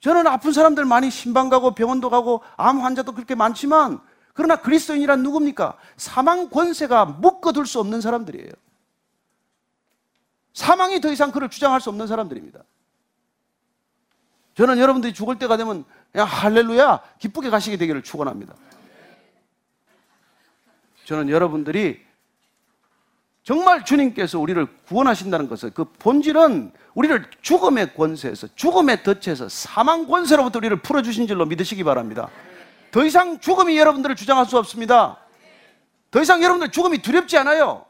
저는 0.00 0.26
아픈 0.26 0.52
사람들 0.52 0.84
많이 0.84 1.10
신방 1.10 1.48
가고 1.48 1.74
병원도 1.74 2.10
가고 2.10 2.42
암 2.56 2.80
환자도 2.80 3.12
그렇게 3.12 3.34
많지만 3.34 4.00
그러나 4.34 4.56
그리스도인이란 4.56 5.22
누굽니까? 5.22 5.78
사망 5.96 6.50
권세가 6.50 7.06
묶어둘 7.06 7.66
수 7.66 7.80
없는 7.80 8.00
사람들이에요. 8.00 8.50
사망이 10.52 11.00
더 11.00 11.10
이상 11.10 11.32
그를 11.32 11.48
주장할 11.48 11.80
수 11.80 11.88
없는 11.88 12.06
사람들입니다. 12.06 12.60
저는 14.54 14.78
여러분들이 14.78 15.14
죽을 15.14 15.38
때가 15.38 15.56
되면 15.56 15.84
그냥 16.12 16.26
할렐루야 16.28 17.00
기쁘게 17.18 17.50
가시게 17.50 17.76
되기를 17.76 18.02
축원합니다. 18.02 18.54
저는 21.06 21.28
여러분들이 21.28 22.04
정말 23.44 23.84
주님께서 23.84 24.38
우리를 24.38 24.66
구원하신다는 24.88 25.48
것을 25.50 25.70
그 25.70 25.84
본질은 25.84 26.72
우리를 26.94 27.26
죽음의 27.42 27.94
권세에서 27.94 28.48
죽음의 28.56 29.02
덫에서 29.02 29.50
사망 29.50 30.06
권세로부터 30.06 30.58
우리를 30.58 30.80
풀어주신 30.80 31.26
줄로 31.26 31.44
믿으시기 31.44 31.84
바랍니다. 31.84 32.30
더 32.90 33.04
이상 33.04 33.38
죽음이 33.40 33.76
여러분들을 33.76 34.16
주장할 34.16 34.46
수 34.46 34.56
없습니다. 34.56 35.18
더 36.10 36.22
이상 36.22 36.42
여러분들 36.42 36.70
죽음이 36.70 37.02
두렵지 37.02 37.36
않아요. 37.36 37.84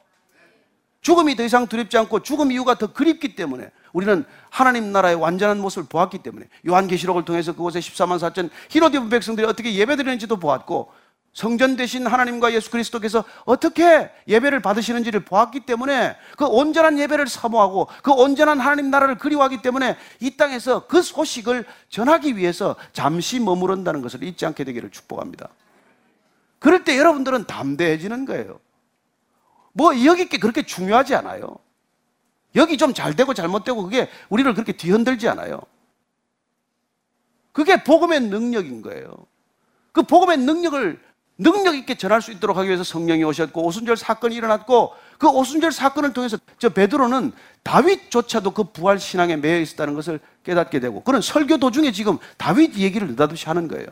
죽음이 1.02 1.36
더 1.36 1.44
이상 1.44 1.68
두렵지 1.68 1.98
않고 1.98 2.20
죽음 2.24 2.50
이유가 2.50 2.74
더 2.74 2.92
그립기 2.92 3.36
때문에 3.36 3.70
우리는 3.92 4.24
하나님 4.50 4.90
나라의 4.90 5.14
완전한 5.14 5.60
모습을 5.60 5.86
보았기 5.88 6.18
때문에 6.18 6.46
요한계시록을 6.66 7.24
통해서 7.24 7.52
그곳에 7.52 7.78
14만 7.78 8.18
4천 8.18 8.50
히로디브 8.70 9.08
백성들이 9.08 9.46
어떻게 9.46 9.72
예배드리는지도 9.74 10.38
보았고 10.38 10.90
성전 11.34 11.74
대신 11.74 12.06
하나님과 12.06 12.54
예수 12.54 12.70
그리스도께서 12.70 13.24
어떻게 13.44 14.10
예배를 14.28 14.62
받으시는지를 14.62 15.24
보았기 15.24 15.66
때문에 15.66 16.16
그 16.38 16.46
온전한 16.46 16.96
예배를 16.96 17.26
사모하고 17.26 17.88
그 18.04 18.12
온전한 18.12 18.60
하나님 18.60 18.88
나라를 18.90 19.18
그리워하기 19.18 19.60
때문에 19.60 19.96
이 20.20 20.36
땅에서 20.36 20.86
그 20.86 21.02
소식을 21.02 21.66
전하기 21.88 22.36
위해서 22.36 22.76
잠시 22.92 23.40
머무른다는 23.40 24.00
것을 24.00 24.22
잊지 24.22 24.46
않게 24.46 24.62
되기를 24.62 24.90
축복합니다. 24.90 25.48
그럴 26.60 26.84
때 26.84 26.96
여러분들은 26.96 27.46
담대해지는 27.46 28.26
거예요. 28.26 28.60
뭐 29.72 30.04
여기 30.04 30.28
게 30.28 30.38
그렇게 30.38 30.62
중요하지 30.64 31.16
않아요. 31.16 31.58
여기 32.54 32.76
좀 32.78 32.94
잘 32.94 33.16
되고 33.16 33.34
잘못되고 33.34 33.82
그게 33.82 34.08
우리를 34.28 34.54
그렇게 34.54 34.72
뒤흔들지 34.72 35.28
않아요. 35.28 35.60
그게 37.50 37.82
복음의 37.82 38.20
능력인 38.20 38.82
거예요. 38.82 39.12
그 39.90 40.02
복음의 40.04 40.38
능력을 40.38 41.13
능력 41.36 41.74
있게 41.74 41.96
전할 41.96 42.22
수 42.22 42.30
있도록 42.32 42.56
하기 42.56 42.68
위해서 42.68 42.84
성령이 42.84 43.24
오셨고 43.24 43.64
오순절 43.64 43.96
사건이 43.96 44.34
일어났고 44.36 44.92
그 45.18 45.28
오순절 45.28 45.72
사건을 45.72 46.12
통해서 46.12 46.38
저 46.58 46.68
베드로는 46.68 47.32
다윗조차도 47.62 48.52
그 48.52 48.64
부활 48.64 48.98
신앙에 48.98 49.36
매여 49.36 49.58
있었다는 49.60 49.94
것을 49.94 50.20
깨닫게 50.44 50.80
되고 50.80 51.02
그런 51.02 51.20
설교 51.20 51.58
도중에 51.58 51.92
지금 51.92 52.18
다윗 52.36 52.76
얘기를 52.76 53.08
느닷없이 53.08 53.46
하는 53.46 53.68
거예요. 53.68 53.86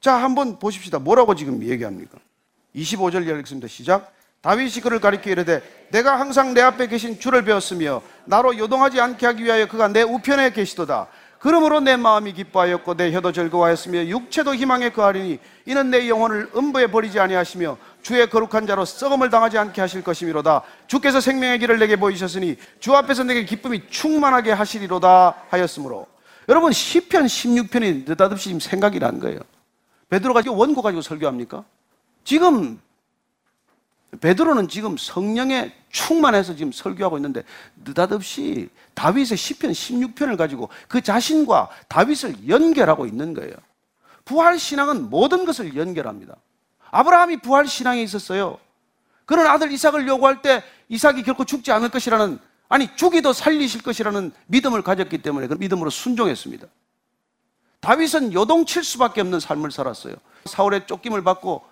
자, 0.00 0.14
한번 0.14 0.58
보십시다. 0.58 0.98
뭐라고 0.98 1.34
지금 1.34 1.62
얘기합니까? 1.62 2.18
25절 2.74 3.40
읽습니다. 3.40 3.68
시작. 3.68 4.12
다윗이 4.40 4.80
그를 4.82 5.00
가리켜 5.00 5.30
이르되 5.30 5.60
내가 5.90 6.20
항상 6.20 6.54
내 6.54 6.60
앞에 6.60 6.86
계신 6.86 7.18
주를 7.18 7.44
배웠으며 7.44 8.00
나로 8.26 8.56
요동하지 8.56 9.00
않게 9.00 9.26
하기 9.26 9.44
위하여 9.44 9.66
그가 9.66 9.88
내 9.88 10.02
우편에 10.02 10.52
계시도다. 10.52 11.08
그러므로 11.46 11.78
내 11.78 11.94
마음이 11.96 12.32
기뻐하였고 12.32 12.96
내 12.96 13.12
혀도 13.12 13.30
즐거워하였으며 13.30 14.06
육체도 14.06 14.56
희망에 14.56 14.90
거하리니 14.90 15.38
이는 15.66 15.90
내 15.92 16.08
영혼을 16.08 16.50
음부에 16.56 16.88
버리지 16.88 17.20
아니하시며 17.20 17.78
주의 18.02 18.28
거룩한 18.28 18.66
자로 18.66 18.84
썩음을 18.84 19.30
당하지 19.30 19.56
않게 19.56 19.80
하실 19.80 20.02
것이미로다. 20.02 20.62
주께서 20.88 21.20
생명의 21.20 21.60
길을 21.60 21.78
내게 21.78 21.94
보이셨으니 21.94 22.56
주 22.80 22.96
앞에서 22.96 23.22
내게 23.22 23.44
기쁨이 23.44 23.82
충만하게 23.88 24.50
하시리로다 24.50 25.36
하였으므로. 25.48 26.08
여러분 26.48 26.72
시편 26.72 27.26
16편이 27.26 28.08
느닷없이 28.08 28.46
지금 28.46 28.58
생각이 28.58 28.98
난 28.98 29.20
거예요. 29.20 29.38
베드로가 30.08 30.42
원고 30.48 30.82
가지고 30.82 31.00
설교합니까? 31.00 31.62
지금 32.24 32.80
베드로는 34.20 34.68
지금 34.68 34.96
성령에 34.96 35.72
충만해서 35.90 36.54
지금 36.54 36.72
설교하고 36.72 37.18
있는데 37.18 37.42
느닷없이 37.84 38.68
다윗의 38.94 39.36
시편 39.36 39.72
16편을 39.72 40.36
가지고 40.36 40.68
그 40.88 41.00
자신과 41.00 41.68
다윗을 41.88 42.48
연결하고 42.48 43.06
있는 43.06 43.34
거예요. 43.34 43.52
부활 44.24 44.58
신앙은 44.58 45.10
모든 45.10 45.44
것을 45.44 45.76
연결합니다. 45.76 46.36
아브라함이 46.90 47.38
부활 47.38 47.66
신앙에 47.66 48.02
있었어요. 48.02 48.58
그런 49.24 49.46
아들 49.46 49.72
이삭을 49.72 50.06
요구할 50.06 50.40
때 50.40 50.62
이삭이 50.88 51.22
결코 51.22 51.44
죽지 51.44 51.72
않을 51.72 51.90
것이라는 51.90 52.38
아니 52.68 52.94
죽이도 52.96 53.32
살리실 53.32 53.82
것이라는 53.82 54.32
믿음을 54.46 54.82
가졌기 54.82 55.18
때문에 55.18 55.46
그 55.46 55.54
믿음으로 55.54 55.90
순종했습니다. 55.90 56.66
다윗은 57.80 58.32
요동칠 58.32 58.82
수밖에 58.82 59.20
없는 59.20 59.38
삶을 59.38 59.70
살았어요. 59.70 60.14
사울의 60.46 60.86
쫓김을 60.86 61.22
받고 61.22 61.64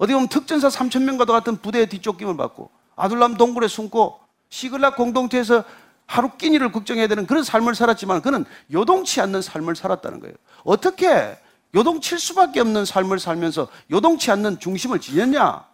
어디 0.00 0.14
보면 0.14 0.28
특전사 0.28 0.68
3천 0.68 1.02
명과도 1.02 1.34
같은 1.34 1.58
부대의 1.58 1.86
뒤쫓김을 1.90 2.34
받고 2.38 2.70
아둘람 2.96 3.36
동굴에 3.36 3.68
숨고 3.68 4.18
시글락 4.48 4.96
공동체에서 4.96 5.62
하루 6.06 6.30
끼니를 6.38 6.72
걱정해야 6.72 7.06
되는 7.06 7.26
그런 7.26 7.44
삶을 7.44 7.74
살았지만 7.74 8.22
그는 8.22 8.46
요동치 8.72 9.20
않는 9.20 9.42
삶을 9.42 9.76
살았다는 9.76 10.20
거예요. 10.20 10.34
어떻게 10.64 11.36
요동칠 11.74 12.18
수밖에 12.18 12.60
없는 12.60 12.86
삶을 12.86 13.18
살면서 13.20 13.68
요동치 13.90 14.30
않는 14.30 14.58
중심을 14.58 15.00
지녔냐? 15.00 15.66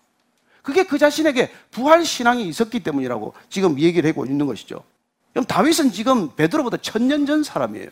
그게 0.61 0.83
그 0.83 0.99
자신에게 0.99 1.53
부활 1.70 2.05
신앙이 2.05 2.49
있었기 2.49 2.81
때문이라고 2.81 3.33
지금 3.49 3.79
얘기를 3.79 4.11
하고 4.11 4.27
있는 4.27 4.45
것이죠. 4.47 4.83
그럼 5.33 5.45
다윗은 5.45 5.93
지금 5.93 6.35
베드로보다 6.35 6.79
천년 6.79 7.27
전 7.27 7.45
사람이에요. 7.45 7.91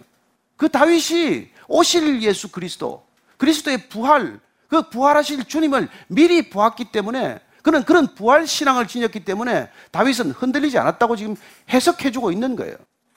그 0.57 0.69
다윗이 0.69 1.49
오실 1.69 2.23
예수 2.23 2.51
그리스도, 2.51 3.07
그리스도의 3.37 3.89
부활, 3.89 4.41
그 4.75 4.83
부활하실 4.91 5.45
주님을 5.45 5.89
미리 6.09 6.51
보았기 6.51 6.87
때문에 6.87 7.39
그는 7.63 7.85
그런 7.85 8.13
부활 8.13 8.45
신앙을 8.45 8.89
지녔기 8.89 9.25
때문에 9.25 9.71
다윗은 9.93 10.33
흔들리지 10.33 10.79
않았다고 10.79 11.15
지금 11.15 11.37
해석해 11.71 12.11
주고 12.11 12.33
있는 12.33 12.57
거예요. 12.57 12.75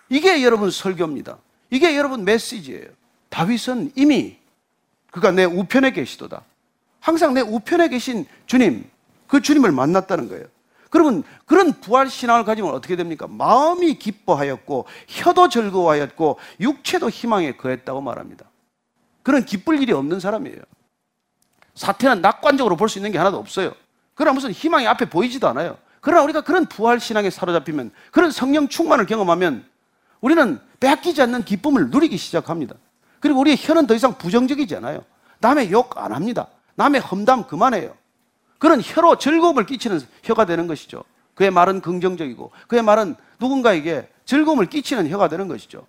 이게 0.07 0.43
여러분 0.43 0.69
설교입니다. 0.69 1.39
이게 1.71 1.97
여러분 1.97 2.23
메시지예요. 2.25 2.85
다윗은 3.29 3.93
이미 3.95 4.37
그가 5.09 5.31
내 5.31 5.45
우편에 5.45 5.93
계시도다. 5.93 6.43
항상 6.99 7.33
내 7.33 7.41
우편에 7.41 7.89
계신 7.89 8.27
주님, 8.45 8.87
그 9.25 9.41
주님을 9.41 9.71
만났다는 9.71 10.29
거예요. 10.29 10.45
그러면 10.91 11.23
그런 11.47 11.73
부활 11.81 12.07
신앙을 12.07 12.45
가지면 12.45 12.71
어떻게 12.71 12.95
됩니까? 12.95 13.25
마음이 13.27 13.95
기뻐하였고 13.95 14.85
혀도 15.07 15.49
즐거워하였고 15.49 16.37
육체도 16.59 17.09
희망에 17.09 17.53
거했다고 17.53 18.01
말합니다. 18.01 18.45
그런 19.23 19.43
기쁠 19.43 19.81
일이 19.81 19.91
없는 19.91 20.19
사람이에요. 20.19 20.61
사태는 21.77 22.21
낙관적으로 22.21 22.75
볼 22.75 22.89
수 22.89 22.97
있는 22.99 23.11
게 23.11 23.17
하나도 23.17 23.37
없어요. 23.37 23.73
그러나 24.15 24.33
무슨 24.33 24.51
희망이 24.51 24.87
앞에 24.87 25.05
보이지도 25.09 25.47
않아요. 25.49 25.77
그러나 26.01 26.23
우리가 26.23 26.41
그런 26.41 26.65
부활 26.65 26.99
신앙에 26.99 27.29
사로잡히면 27.29 27.91
그런 28.11 28.31
성령 28.31 28.67
충만을 28.67 29.05
경험하면 29.05 29.65
우리는 30.21 30.59
빼앗기지 30.79 31.21
않는 31.21 31.43
기쁨을 31.43 31.89
누리기 31.89 32.17
시작합니다. 32.17 32.75
그리고 33.19 33.39
우리의 33.41 33.57
혀는 33.59 33.87
더 33.87 33.93
이상 33.95 34.17
부정적이지 34.17 34.75
않아요. 34.77 35.03
남의 35.39 35.71
욕 35.71 35.97
안 35.97 36.13
합니다. 36.13 36.47
남의 36.75 37.01
험담 37.01 37.45
그만해요. 37.47 37.95
그런 38.57 38.81
혀로 38.81 39.17
즐거움을 39.17 39.65
끼치는 39.65 39.99
혀가 40.23 40.45
되는 40.45 40.65
것이죠. 40.67 41.03
그의 41.35 41.51
말은 41.51 41.81
긍정적이고 41.81 42.51
그의 42.67 42.81
말은 42.81 43.15
누군가에게 43.39 44.09
즐거움을 44.25 44.65
끼치는 44.67 45.09
혀가 45.09 45.27
되는 45.27 45.47
것이죠. 45.47 45.85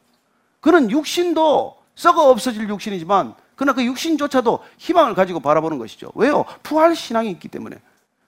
그는 0.61 0.91
육신도 0.91 1.77
썩어 1.95 2.29
없어질 2.31 2.69
육신이지만 2.69 3.35
그러나 3.59 3.73
그 3.73 3.85
육신조차도 3.85 4.61
희망을 4.79 5.15
가지고 5.17 5.41
바라보는 5.41 5.79
것이죠. 5.79 6.13
왜요? 6.15 6.45
부활 6.63 6.95
신앙이 6.95 7.29
있기 7.33 7.49
때문에. 7.49 7.77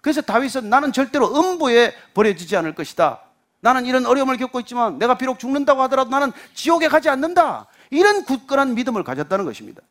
그래서 0.01 0.21
다윗은 0.21 0.69
나는 0.69 0.93
절대로 0.93 1.33
음부에 1.33 1.95
버려지지 2.15 2.57
않을 2.57 2.75
것이다. 2.75 3.21
나는 3.61 3.87
이런 3.87 4.07
어려움을 4.07 4.39
겪고 4.39 4.59
있지만 4.61 4.99
내가 4.99 5.17
비록 5.17 5.39
죽는다고 5.39 5.83
하더라도 5.83 6.11
나는 6.11 6.33
지옥에 6.55 6.89
가지 6.89 7.09
않는다. 7.09 7.69
이런 7.91 8.25
굳건한 8.25 8.75
믿음을 8.75 9.05
가졌다는 9.05 9.45
것입니다. 9.45 9.83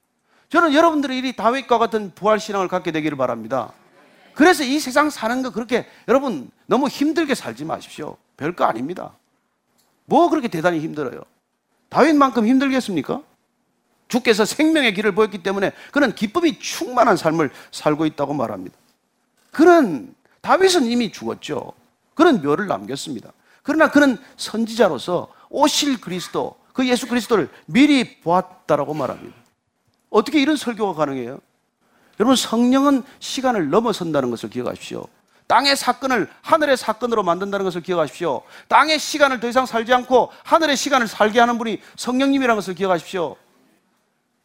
저는 0.50 0.74
여러분들이 0.74 1.20
이 1.20 1.34
다윗과 1.34 1.78
같은 1.78 2.12
부활 2.14 2.42
신앙을 2.42 2.68
갖게 2.68 2.92
되기를 2.92 3.18
바랍니다. 3.18 3.72
그래서 4.34 4.66
이 4.66 4.78
세상 4.78 5.10
사는 5.10 5.42
거 5.42 5.52
그렇게 5.52 5.88
여러분 6.10 6.52
너무 6.66 6.90
힘들게 6.90 7.34
살지 7.34 7.64
마십시오. 7.64 8.18
별거 8.36 8.66
아닙니다. 8.66 9.14
뭐 10.04 10.30
그렇게 10.30 10.50
대단히 10.50 10.82
힘들어요? 10.82 11.22
다윗만큼 11.88 12.46
힘들겠습니까? 12.46 13.22
주께서 14.10 14.43
생명의 14.43 14.93
길을 14.93 15.14
보였기 15.14 15.41
때문에 15.43 15.72
그는 15.91 16.14
기쁨이 16.14 16.60
충만한 16.60 17.16
삶을 17.16 17.51
살고 17.72 18.05
있다고 18.07 18.34
말합니다. 18.34 18.76
그는 19.51 20.14
다윗은 20.41 20.86
이미 20.86 21.12
죽었죠. 21.12 21.72
그는 22.16 22.41
묘를 22.41 22.68
남겼습니다. 22.68 23.32
그러나 23.64 23.89
그는 23.89 24.18
선지자로서 24.36 25.32
오실 25.49 26.01
그리스도, 26.01 26.55
그 26.74 26.88
예수 26.88 27.07
그리스도를 27.07 27.49
미리 27.66 28.20
보았다라고 28.20 28.93
말합니다. 28.93 29.36
어떻게 30.10 30.41
이런 30.41 30.55
설교가 30.57 30.93
가능해요? 30.93 31.39
여러분, 32.20 32.36
성령은 32.36 33.03
시간을 33.20 33.70
넘어선다는 33.70 34.30
것을 34.32 34.49
기억하십시오. 34.49 35.07
땅의 35.47 35.76
사건을 35.76 36.30
하늘의 36.41 36.78
사건으로 36.78 37.24
만든다는 37.24 37.64
것을 37.64 37.82
기억하십시오. 37.82 38.43
땅의 38.68 38.99
시간을 38.99 39.39
더 39.39 39.47
이상 39.47 39.66
살지 39.66 39.93
않고 39.93 40.32
하늘의 40.43 40.78
시간을 40.78 41.07
살게 41.07 41.39
하는 41.39 41.57
분이 41.57 41.82
성령님이라는 41.95 42.55
것을 42.55 42.76
기억하십시오. 42.76 43.36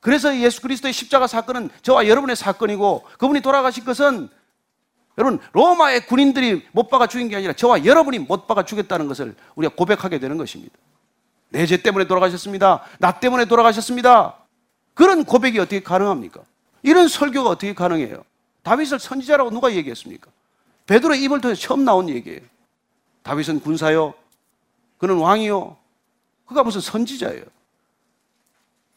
그래서 0.04 0.36
예수 0.36 0.60
그리스도의 0.60 0.92
십자가 0.92 1.26
사건은 1.26 1.70
저와 1.80 2.06
여러분의 2.08 2.36
사건이고 2.36 3.04
그분이 3.16 3.40
돌아가신 3.40 3.86
것은 3.86 4.28
여러분 5.16 5.40
로마의 5.52 6.06
군인들이 6.06 6.66
못 6.72 6.90
박아 6.90 7.06
죽인 7.06 7.28
게 7.30 7.36
아니라 7.36 7.54
저와 7.54 7.86
여러분이 7.86 8.18
못 8.18 8.46
박아 8.46 8.66
죽였다는 8.66 9.08
것을 9.08 9.34
우리가 9.56 9.74
고백하게 9.74 10.18
되는 10.18 10.36
것입니다. 10.36 10.76
내 11.48 11.64
죄 11.64 11.78
때문에 11.78 12.06
돌아가셨습니다. 12.06 12.82
나 12.98 13.18
때문에 13.18 13.46
돌아가셨습니다. 13.46 14.36
그런 14.92 15.24
고백이 15.24 15.58
어떻게 15.58 15.82
가능합니까? 15.82 16.42
이런 16.82 17.08
설교가 17.08 17.48
어떻게 17.48 17.72
가능해요? 17.72 18.24
다윗을 18.62 18.98
선지자라고 18.98 19.52
누가 19.52 19.72
얘기했습니까? 19.72 20.30
베드로의 20.84 21.22
입을 21.22 21.40
통해서 21.40 21.62
처음 21.62 21.86
나온 21.86 22.10
얘기예요. 22.10 22.40
다윗은 23.22 23.60
군사요. 23.60 24.12
그는 24.98 25.16
왕이요. 25.16 25.78
그가 26.44 26.62
무슨 26.62 26.82
선지자예요. 26.82 27.44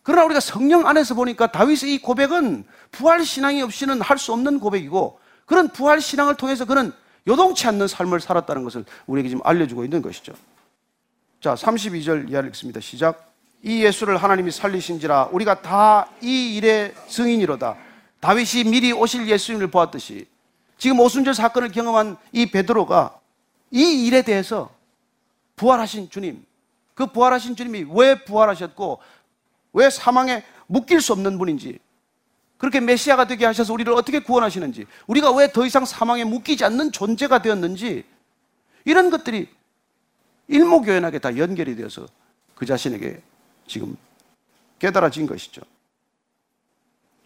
그러나 0.08 0.24
우리가 0.24 0.40
성령 0.40 0.88
안에서 0.88 1.16
보니까 1.16 1.48
다윗의 1.52 1.94
이 1.94 1.98
고백은 2.02 2.64
부활 2.92 3.26
신앙이 3.26 3.62
없이는 3.62 4.00
할 4.00 4.18
수 4.18 4.32
없는 4.32 4.62
고백이고 4.62 5.20
그런 5.46 5.68
부활 5.68 6.00
신앙을 6.00 6.36
통해서 6.36 6.64
그는 6.64 6.94
요동치 7.28 7.68
않는 7.68 7.90
삶을 7.90 8.22
살았다는 8.22 8.64
것을 8.64 8.86
우리에게 9.06 9.28
지금 9.28 9.42
알려주고 9.46 9.84
있는 9.84 10.02
것이죠. 10.02 10.32
자, 11.42 11.56
32절 11.56 12.30
이하를 12.32 12.48
읽습니다. 12.52 12.80
시작. 12.80 13.34
이 13.62 13.84
예수를 13.84 14.16
하나님이 14.16 14.50
살리신지라 14.52 15.26
우리가 15.34 15.62
다 15.62 16.08
이 16.22 16.56
일의 16.56 16.96
증인이로다. 17.10 17.76
다윗이 18.22 18.64
미리 18.64 18.94
오실 18.94 19.28
예수님을 19.28 19.68
보았듯이 19.68 20.26
지금 20.78 21.02
오순절 21.02 21.34
사건을 21.34 21.74
경험한 21.74 22.16
이 22.32 22.46
베드로가 22.46 23.20
이 23.72 24.08
일에 24.08 24.22
대해서 24.22 24.70
부활하신 25.58 26.10
주님, 26.10 26.46
그 26.94 27.08
부활하신 27.08 27.58
주님이 27.58 27.88
왜 27.92 28.24
부활하셨고 28.24 29.00
왜 29.78 29.92
사망에 29.92 30.44
묶일 30.66 31.02
수 31.02 31.14
없는 31.14 31.38
분인지 31.38 31.78
그렇게 32.58 32.80
메시아가 32.80 33.28
되게 33.28 33.46
하셔서 33.46 33.72
우리를 33.74 33.94
어떻게 33.94 34.18
구원하시는지, 34.20 34.88
우리가 35.06 35.32
왜 35.32 35.48
더 35.52 35.64
이상 35.64 35.86
사망에 35.86 36.24
묶이지 36.24 36.66
않는 36.66 36.92
존재가 36.92 37.44
되었는지, 37.44 38.04
이런 38.84 39.12
것들이 39.12 39.48
일목요연하게 40.48 41.20
다 41.20 41.38
연결이 41.38 41.76
되어서 41.76 42.08
그 42.56 42.66
자신에게 42.66 43.22
지금 43.68 43.96
깨달아진 44.80 45.28
것이죠. 45.28 45.62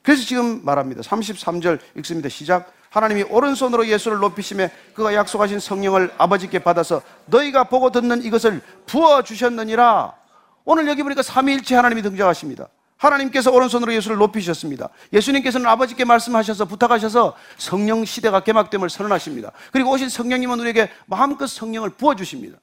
그래서 0.03 0.25
지금 0.25 0.65
말합니다. 0.65 1.01
33절 1.01 1.79
읽습니다. 1.99 2.27
시작. 2.27 2.73
하나님이 2.89 3.23
오른손으로 3.23 3.87
예수를 3.87 4.17
높이심에 4.17 4.69
그가 4.93 5.13
약속하신 5.13 5.59
성령을 5.59 6.13
아버지께 6.17 6.59
받아서 6.59 7.01
너희가 7.27 7.65
보고 7.65 7.91
듣는 7.91 8.23
이것을 8.23 8.61
부어 8.85 9.21
주셨느니라. 9.23 10.20
오늘 10.65 10.87
여기 10.87 11.03
보니까 11.03 11.21
삼위일체 11.21 11.75
하나님이 11.75 12.01
등장하십니다. 12.01 12.67
하나님께서 12.97 13.51
오른손으로 13.51 13.93
예수를 13.95 14.17
높이셨습니다. 14.17 14.89
예수님께서는 15.11 15.65
아버지께 15.67 16.05
말씀하셔서 16.05 16.65
부탁하셔서 16.65 17.35
성령 17.57 18.05
시대가 18.05 18.41
개막됨을 18.41 18.89
선언하십니다. 18.89 19.51
그리고 19.71 19.91
오신 19.91 20.09
성령님은 20.09 20.59
우리에게 20.59 20.89
마음껏 21.07 21.47
성령을 21.47 21.91
부어주십니다. 21.91 22.59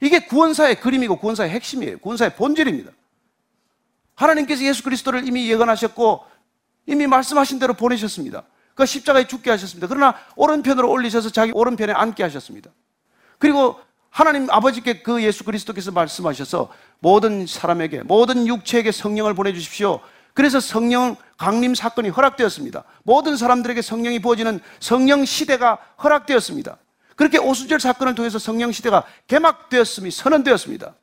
이게 0.00 0.26
구원사의 0.26 0.80
그림이고 0.80 1.16
구원사의 1.18 1.50
핵심이에요. 1.50 1.98
구원사의 1.98 2.36
본질입니다. 2.36 2.92
하나님께서 4.14 4.64
예수 4.64 4.82
그리스도를 4.82 5.26
이미 5.28 5.50
예언하셨고 5.50 6.24
이미 6.86 7.06
말씀하신 7.06 7.58
대로 7.58 7.74
보내셨습니다. 7.74 8.44
그 8.74 8.86
십자가에 8.86 9.26
죽게 9.26 9.50
하셨습니다. 9.50 9.86
그러나 9.86 10.14
오른편으로 10.36 10.90
올리셔서 10.90 11.30
자기 11.30 11.52
오른편에 11.52 11.92
앉게 11.92 12.22
하셨습니다. 12.22 12.70
그리고 13.38 13.78
하나님 14.10 14.48
아버지께 14.50 15.02
그 15.02 15.22
예수 15.22 15.44
그리스도께서 15.44 15.90
말씀하셔서 15.92 16.70
모든 17.00 17.46
사람에게, 17.46 18.02
모든 18.02 18.46
육체에게 18.46 18.92
성령을 18.92 19.34
보내주십시오. 19.34 20.00
그래서 20.34 20.60
성령 20.60 21.16
강림 21.38 21.74
사건이 21.74 22.10
허락되었습니다. 22.10 22.84
모든 23.04 23.36
사람들에게 23.36 23.80
성령이 23.82 24.20
부어지는 24.20 24.60
성령 24.80 25.24
시대가 25.24 25.78
허락되었습니다. 26.02 26.76
그렇게 27.14 27.38
오수절 27.38 27.80
사건을 27.80 28.14
통해서 28.14 28.38
성령 28.38 28.72
시대가 28.72 29.04
개막되었음이 29.26 30.10
선언되었습니다. 30.10 30.94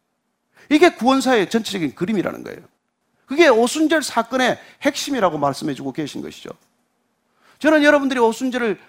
이게 0.70 0.94
구원사의 0.94 1.50
전체적인 1.50 1.96
그림이라는 1.96 2.44
거예요. 2.44 2.60
그게 3.26 3.48
오순절 3.48 4.04
사건의 4.04 4.60
핵심이라고 4.84 5.38
말씀해주고 5.38 5.92
계신 5.94 6.22
것이죠. 6.22 6.52
저는 7.60 7.84
여러분들이 7.84 8.20
오순절을 8.20 8.80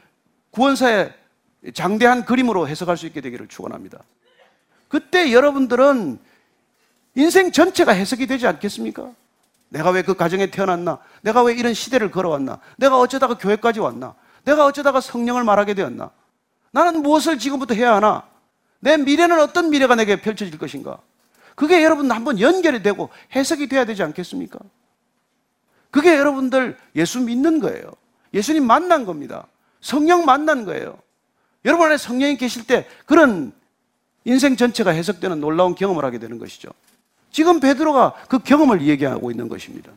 구원사의 0.51 1.15
장대한 1.73 2.25
그림으로 2.25 2.69
해석할 2.69 2.97
수 2.97 3.07
있게 3.07 3.21
되기를 3.21 3.49
축원합니다. 3.49 4.03
그때 4.89 5.33
여러분들은 5.33 6.19
인생 7.15 7.53
전체가 7.53 7.93
해석이 7.93 8.27
되지 8.27 8.47
않겠습니까? 8.47 9.11
내가 9.69 9.91
왜 9.91 10.03
그 10.03 10.15
가정에 10.15 10.51
태어났나? 10.51 10.99
내가 11.23 11.43
왜 11.43 11.55
이런 11.55 11.75
시대를 11.75 12.11
걸어왔나? 12.11 12.61
내가 12.77 12.99
어쩌다가 12.99 13.37
교회까지 13.39 13.81
왔나? 13.81 14.15
내가 14.45 14.67
어쩌다가 14.67 15.01
성령을 15.01 15.45
말하게 15.45 15.75
되었나? 15.75 16.11
나는 16.71 17.03
무엇을 17.03 17.39
지금부터 17.39 17.75
해야 17.75 17.95
하나? 17.97 18.25
내 18.81 18.97
미래는 18.97 19.41
어떤 19.41 19.71
미래가 19.71 19.95
내게 19.95 20.21
펼쳐질 20.21 20.59
것인가? 20.59 20.99
그게 21.55 21.83
여러분 21.83 22.11
한번 22.11 22.41
연결이 22.41 22.83
되고 22.83 23.11
해석이 23.35 23.69
돼야 23.69 23.85
되지 23.85 24.03
않겠습니까? 24.03 24.59
그게 25.91 26.17
여러분들 26.17 26.77
예수 26.97 27.21
믿는 27.21 27.61
거예요. 27.61 27.93
예수님 28.35 28.67
만난 28.67 29.07
겁니다. 29.07 29.47
성령 29.81 30.25
만난 30.25 30.65
거예요. 30.65 30.99
여러분 31.65 31.87
안에 31.87 31.97
성령이 31.97 32.37
계실 32.37 32.67
때 32.67 32.87
그런 33.07 33.53
인생 34.25 34.57
전체가 34.57 34.91
해석되는 34.91 35.41
놀라운 35.41 35.75
경험을 35.75 36.05
하게 36.05 36.19
되는 36.19 36.39
것이죠. 36.39 36.71
지금 37.35 37.59
베드로가 37.59 38.15
그 38.29 38.39
경험을 38.39 38.83
얘기하고 38.83 39.33
있는 39.33 39.49
것입니다. 39.49 39.91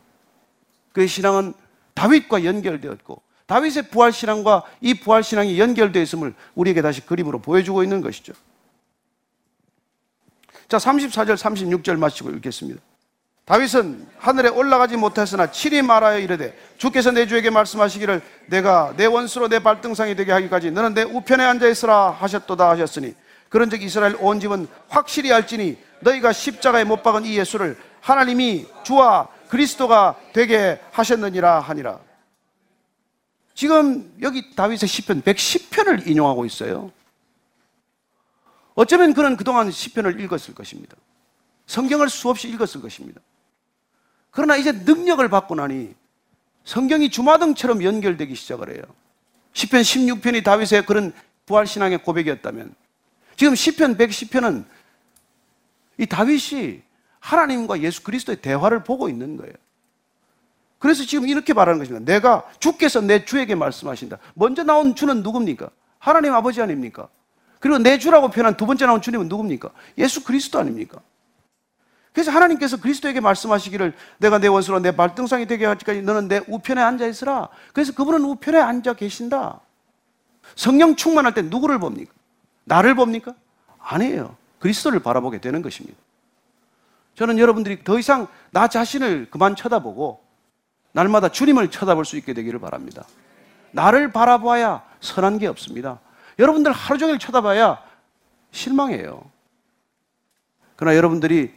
그의 0.91 1.07
신앙은 1.07 1.53
다윗과 1.93 2.43
연결되었고 2.43 3.21
다윗의 3.45 3.89
부활 3.91 4.11
신앙과 4.11 4.63
이 4.81 4.95
부활 4.95 5.21
신앙이 5.21 5.59
연결되어 5.59 6.01
있음을 6.01 6.33
우리에게 6.55 6.81
다시 6.81 7.05
그림으로 7.05 7.37
보여주고 7.37 7.83
있는 7.83 8.01
것이죠. 8.01 8.33
자, 10.67 10.77
34절, 10.77 11.37
36절 11.37 11.97
마치고 11.99 12.31
읽겠습니다. 12.31 12.81
다윗은 13.45 14.07
하늘에 14.17 14.49
올라가지 14.49 14.97
못했으나 14.97 15.51
칠이 15.51 15.83
말하여 15.83 16.17
이르되 16.17 16.57
주께서 16.79 17.11
내 17.11 17.27
주에게 17.27 17.51
말씀하시기를 17.51 18.23
내가 18.47 18.95
내 18.97 19.05
원수로 19.05 19.47
내 19.47 19.59
발등상이 19.59 20.15
되게 20.15 20.31
하기까지 20.31 20.71
너는 20.71 20.95
내 20.95 21.03
우편에 21.03 21.43
앉아 21.43 21.67
있으라 21.67 22.09
하셨도다 22.09 22.67
하셨으니 22.71 23.13
그런즉 23.49 23.81
이스라엘 23.81 24.15
온 24.19 24.39
집은 24.39 24.67
확실히 24.89 25.31
알지니 25.31 25.77
너희가 26.01 26.33
십자가에 26.33 26.83
못 26.83 27.03
박은 27.03 27.25
이 27.25 27.37
예수를 27.37 27.77
하나님이 28.01 28.67
주와 28.83 29.27
그리스도가 29.49 30.19
되게 30.33 30.79
하셨느니라 30.91 31.59
하니라. 31.59 31.99
지금 33.53 34.13
여기 34.21 34.55
다윗의 34.55 34.87
시편 34.87 35.23
110편을 35.23 36.07
인용하고 36.07 36.45
있어요. 36.45 36.91
어쩌면 38.75 39.13
그는 39.13 39.35
그동안 39.35 39.71
시편을 39.71 40.21
읽었을 40.21 40.53
것입니다. 40.53 40.95
성경을 41.65 42.09
수없이 42.09 42.47
읽었을 42.49 42.81
것입니다. 42.81 43.19
그러나 44.29 44.55
이제 44.55 44.71
능력을 44.71 45.27
받고 45.27 45.55
나니 45.55 45.95
성경이 46.63 47.09
주마등처럼 47.09 47.83
연결되기 47.83 48.35
시작을 48.35 48.75
해요. 48.75 48.83
시편 49.53 49.81
16편이 49.81 50.43
다윗의 50.43 50.85
그런 50.85 51.11
부활 51.47 51.65
신앙의 51.65 52.03
고백이었다면 52.03 52.75
지금 53.37 53.55
시편 53.55 53.97
110편은 53.97 54.65
이 55.99 56.05
다윗이 56.05 56.81
하나님과 57.19 57.81
예수 57.81 58.03
그리스도의 58.03 58.41
대화를 58.41 58.83
보고 58.83 59.07
있는 59.07 59.37
거예요. 59.37 59.53
그래서 60.79 61.03
지금 61.05 61.27
이렇게 61.27 61.53
말하는 61.53 61.79
것입니다. 61.79 62.05
내가 62.11 62.43
주께서 62.59 62.99
내 63.01 63.25
주에게 63.25 63.55
말씀하신다. 63.55 64.17
먼저 64.33 64.63
나온 64.63 64.95
주는 64.95 65.23
누굽니까? 65.23 65.69
하나님 65.99 66.33
아버지 66.33 66.61
아닙니까? 66.61 67.07
그리고 67.59 67.79
내 67.79 67.97
주라고 67.97 68.29
표현한 68.29 68.57
두 68.57 68.65
번째 68.65 68.85
나온 68.85 69.01
주님은 69.01 69.27
누굽니까? 69.27 69.69
예수 69.97 70.23
그리스도 70.23 70.59
아닙니까? 70.59 70.99
그래서 72.13 72.31
하나님께서 72.31 72.77
그리스도에게 72.77 73.19
말씀하시기를 73.19 73.93
내가 74.17 74.39
내 74.39 74.47
원수로 74.47 74.79
내 74.79 74.95
발등상이 74.95 75.45
되게 75.45 75.65
하기까지 75.65 76.01
너는 76.01 76.27
내 76.27 76.41
우편에 76.47 76.81
앉아 76.81 77.05
있으라. 77.05 77.49
그래서 77.73 77.93
그분은 77.93 78.23
우편에 78.23 78.59
앉아 78.59 78.93
계신다. 78.93 79.59
성령 80.55 80.95
충만할 80.95 81.33
때 81.35 81.43
누구를 81.43 81.77
봅니까? 81.79 82.11
나를 82.67 82.95
봅니까? 82.95 83.33
아니에요. 83.79 84.35
그리스도를 84.59 84.99
바라보게 84.99 85.39
되는 85.39 85.61
것입니다. 85.61 85.97
저는 87.15 87.39
여러분들이 87.39 87.83
더 87.83 87.97
이상 87.97 88.27
나 88.51 88.67
자신을 88.67 89.29
그만 89.31 89.55
쳐다보고 89.55 90.21
날마다 90.91 91.29
주님을 91.29 91.71
쳐다볼 91.71 92.05
수 92.05 92.17
있게 92.17 92.33
되기를 92.33 92.59
바랍니다. 92.59 93.05
나를 93.71 94.11
바라봐야 94.11 94.83
선한 94.99 95.39
게 95.39 95.47
없습니다. 95.47 95.99
여러분들 96.37 96.71
하루 96.71 96.99
종일 96.99 97.19
쳐다봐야 97.19 97.81
실망해요. 98.51 99.23
그러나 100.75 100.95
여러분들이 100.97 101.53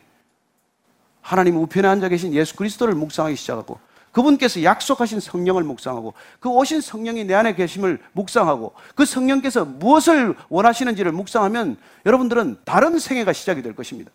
하나님 1.21 1.57
우편에 1.57 1.89
앉아 1.89 2.09
계신 2.09 2.33
예수 2.33 2.57
그리스도를 2.57 2.95
묵상하기 2.95 3.37
시작하고 3.37 3.79
그분께서 4.13 4.63
약속하신 4.63 5.21
성령을 5.21 5.63
묵상하고 5.63 6.15
그 6.41 6.49
오신 6.49 6.81
성령이 6.81 7.25
내 7.25 7.35
안에 7.35 7.55
계심을 7.55 8.01
묵상하고 8.13 8.73
그 8.95 9.05
성령께서 9.05 9.65
무엇을 9.65 10.35
원하시는지를 10.49 11.13
묵상하면 11.13 11.77
여러분들은 12.07 12.59
다른 12.65 12.99
생애가 12.99 13.33
시작이 13.33 13.63
될 13.63 13.75
것입니다. 13.75 14.11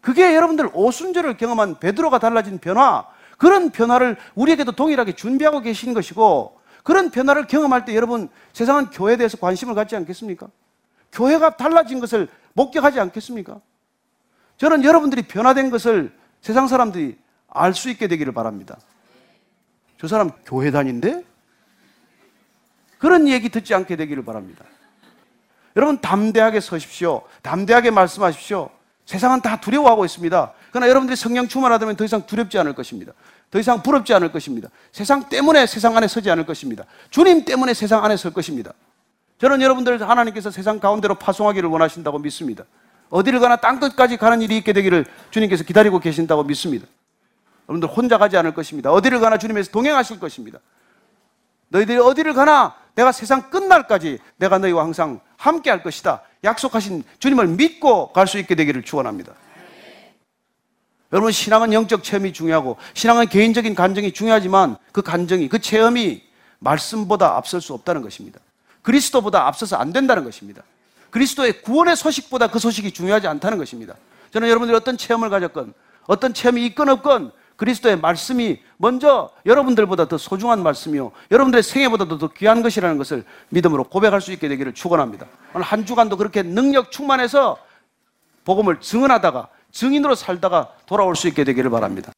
그게 0.00 0.34
여러분들 0.34 0.70
오순절을 0.72 1.36
경험한 1.36 1.78
베드로가 1.78 2.18
달라진 2.18 2.58
변화, 2.58 3.06
그런 3.38 3.70
변화를 3.70 4.16
우리에게도 4.34 4.72
동일하게 4.72 5.14
준비하고 5.14 5.60
계신 5.60 5.94
것이고 5.94 6.60
그런 6.82 7.10
변화를 7.10 7.46
경험할 7.46 7.84
때 7.84 7.94
여러분 7.94 8.28
세상은 8.52 8.86
교회에 8.90 9.16
대해서 9.16 9.36
관심을 9.38 9.74
갖지 9.74 9.96
않겠습니까? 9.96 10.48
교회가 11.12 11.56
달라진 11.56 12.00
것을 12.00 12.28
목격하지 12.52 13.00
않겠습니까? 13.00 13.60
저는 14.56 14.84
여러분들이 14.84 15.22
변화된 15.22 15.70
것을 15.70 16.12
세상 16.42 16.68
사람들이 16.68 17.16
알 17.50 17.74
수 17.74 17.90
있게 17.90 18.06
되기를 18.08 18.32
바랍니다. 18.32 18.78
저 20.00 20.08
사람 20.08 20.30
교회 20.44 20.70
다닌데? 20.70 21.24
그런 22.98 23.28
얘기 23.28 23.48
듣지 23.48 23.74
않게 23.74 23.96
되기를 23.96 24.24
바랍니다. 24.24 24.64
여러분 25.76 26.00
담대하게 26.00 26.60
서십시오. 26.60 27.22
담대하게 27.42 27.90
말씀하십시오. 27.90 28.70
세상은 29.06 29.40
다 29.40 29.60
두려워하고 29.60 30.04
있습니다. 30.04 30.52
그러나 30.70 30.88
여러분들이 30.88 31.16
성령 31.16 31.48
충만하다면 31.48 31.96
더 31.96 32.04
이상 32.04 32.26
두렵지 32.26 32.58
않을 32.58 32.74
것입니다. 32.74 33.12
더 33.50 33.58
이상 33.58 33.82
부럽지 33.82 34.14
않을 34.14 34.30
것입니다. 34.30 34.68
세상 34.92 35.28
때문에 35.28 35.66
세상 35.66 35.96
안에 35.96 36.06
서지 36.06 36.30
않을 36.30 36.46
것입니다. 36.46 36.84
주님 37.10 37.44
때문에 37.44 37.74
세상 37.74 38.04
안에 38.04 38.16
설 38.16 38.32
것입니다. 38.32 38.72
저는 39.38 39.62
여러분들 39.62 40.08
하나님께서 40.08 40.50
세상 40.50 40.78
가운데로 40.78 41.16
파송하기를 41.16 41.68
원하신다고 41.68 42.18
믿습니다. 42.18 42.64
어디를 43.08 43.40
가나 43.40 43.56
땅 43.56 43.80
끝까지 43.80 44.16
가는 44.16 44.40
일이 44.42 44.56
있게 44.58 44.72
되기를 44.72 45.06
주님께서 45.30 45.64
기다리고 45.64 45.98
계신다고 45.98 46.44
믿습니다. 46.44 46.86
여러분들 47.70 47.88
혼자 47.88 48.18
가지 48.18 48.36
않을 48.36 48.52
것입니다. 48.52 48.90
어디를 48.90 49.20
가나 49.20 49.38
주님에서 49.38 49.70
동행하실 49.70 50.18
것입니다. 50.18 50.58
너희들이 51.68 51.98
어디를 51.98 52.34
가나 52.34 52.74
내가 52.96 53.12
세상 53.12 53.48
끝날까지 53.50 54.18
내가 54.36 54.58
너희와 54.58 54.82
항상 54.82 55.20
함께 55.36 55.70
할 55.70 55.82
것이다. 55.82 56.22
약속하신 56.42 57.04
주님을 57.20 57.46
믿고 57.46 58.12
갈 58.12 58.26
수 58.26 58.38
있게 58.38 58.56
되기를 58.56 58.82
축원합니다. 58.82 59.32
여러분 61.12 61.30
신앙은 61.30 61.72
영적 61.72 62.02
체험이 62.02 62.32
중요하고 62.32 62.76
신앙은 62.94 63.28
개인적인 63.28 63.74
간정이 63.74 64.12
중요하지만 64.12 64.76
그 64.92 65.02
간정이 65.02 65.48
그 65.48 65.60
체험이 65.60 66.22
말씀보다 66.58 67.36
앞설 67.36 67.60
수 67.60 67.72
없다는 67.74 68.02
것입니다. 68.02 68.40
그리스도보다 68.82 69.46
앞서서 69.46 69.76
안 69.76 69.92
된다는 69.92 70.24
것입니다. 70.24 70.62
그리스도의 71.10 71.62
구원의 71.62 71.96
소식보다 71.96 72.48
그 72.48 72.58
소식이 72.58 72.92
중요하지 72.92 73.28
않다는 73.28 73.58
것입니다. 73.58 73.94
저는 74.32 74.48
여러분들이 74.48 74.76
어떤 74.76 74.96
체험을 74.96 75.30
가졌건, 75.30 75.74
어떤 76.06 76.32
체험이 76.32 76.64
있건 76.66 76.88
없건, 76.88 77.32
그리스도의 77.60 77.98
말씀이 78.00 78.58
먼저 78.78 79.30
여러분들보다 79.44 80.08
더 80.08 80.16
소중한 80.16 80.62
말씀이요. 80.62 81.12
여러분들의 81.30 81.62
생애보다도 81.62 82.16
더 82.16 82.28
귀한 82.28 82.62
것이라는 82.62 82.96
것을 82.96 83.22
믿음으로 83.50 83.84
고백할 83.84 84.22
수 84.22 84.32
있게 84.32 84.48
되기를 84.48 84.72
축원합니다. 84.72 85.26
오늘 85.52 85.66
한 85.66 85.84
주간도 85.84 86.16
그렇게 86.16 86.42
능력 86.42 86.90
충만해서 86.90 87.58
복음을 88.46 88.80
증언하다가 88.80 89.48
증인으로 89.72 90.14
살다가 90.14 90.70
돌아올 90.86 91.14
수 91.16 91.28
있게 91.28 91.44
되기를 91.44 91.68
바랍니다. 91.68 92.12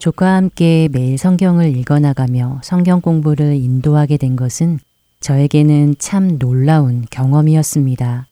조카와 0.00 0.34
함께 0.34 0.88
매일 0.90 1.18
성경을 1.18 1.76
읽어나가며 1.76 2.62
성경 2.64 3.02
공부를 3.02 3.54
인도하게 3.56 4.16
된 4.16 4.34
것은 4.34 4.78
저에게는 5.20 5.96
참 5.98 6.38
놀라운 6.38 7.04
경험이었습니다. 7.10 8.26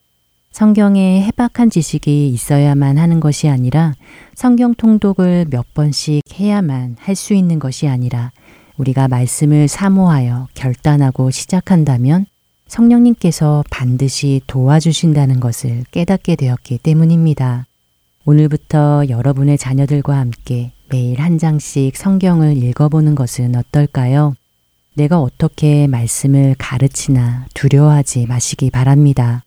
성경에 0.51 1.23
해박한 1.25 1.69
지식이 1.69 2.31
있어야만 2.31 2.97
하는 2.97 3.21
것이 3.21 3.51
아니라 3.51 3.93
성경 4.35 4.75
통독을 4.75 5.45
몇 5.51 5.75
번씩 5.75 6.23
해야만 6.41 6.97
할 6.99 7.15
수 7.15 7.35
있는 7.35 7.59
것이 7.59 7.87
아니라 7.87 8.33
우리가 8.79 9.09
말씀을 9.09 9.69
사모하여 9.69 10.49
결단하고 10.55 11.31
시작한다면 11.31 12.25
성령님께서 12.67 13.63
반드시 13.71 14.41
도와주신다는 14.47 15.39
것을 15.39 15.85
깨닫게 15.91 16.37
되었기 16.37 16.79
때문입니다. 16.79 17.67
오늘부터 18.25 19.05
여러분의 19.11 19.59
자녀들과 19.59 20.17
함께 20.17 20.73
매일 20.91 21.21
한 21.21 21.39
장씩 21.39 21.97
성경을 21.97 22.57
읽어보는 22.57 23.15
것은 23.15 23.57
어떨까요? 23.57 24.35
내가 24.95 25.21
어떻게 25.21 25.87
말씀을 25.87 26.55
가르치나 26.59 27.47
두려워하지 27.55 28.27
마시기 28.27 28.71
바랍니다. 28.71 29.45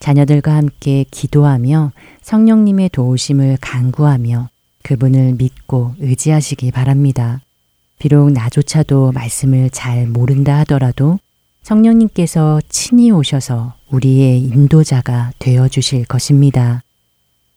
자녀들과 0.00 0.54
함께 0.54 1.04
기도하며 1.10 1.92
성령님의 2.22 2.90
도우심을 2.90 3.58
간구하며 3.60 4.48
그분을 4.82 5.34
믿고 5.34 5.94
의지하시기 5.98 6.70
바랍니다. 6.70 7.40
비록 7.98 8.32
나조차도 8.32 9.12
말씀을 9.12 9.70
잘 9.70 10.06
모른다 10.06 10.58
하더라도 10.60 11.18
성령님께서 11.62 12.60
친히 12.68 13.10
오셔서 13.10 13.74
우리의 13.90 14.40
인도자가 14.40 15.32
되어 15.38 15.68
주실 15.68 16.04
것입니다. 16.06 16.82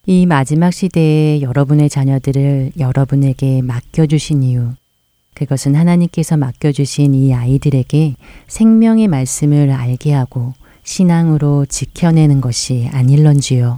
이 0.07 0.25
마지막 0.25 0.71
시대에 0.71 1.41
여러분의 1.41 1.87
자녀들을 1.87 2.71
여러분에게 2.79 3.61
맡겨주신 3.61 4.41
이유, 4.41 4.71
그것은 5.35 5.75
하나님께서 5.75 6.37
맡겨주신 6.37 7.13
이 7.13 7.33
아이들에게 7.35 8.15
생명의 8.47 9.07
말씀을 9.07 9.69
알게 9.69 10.11
하고 10.13 10.53
신앙으로 10.83 11.67
지켜내는 11.67 12.41
것이 12.41 12.89
아닐런지요. 12.91 13.77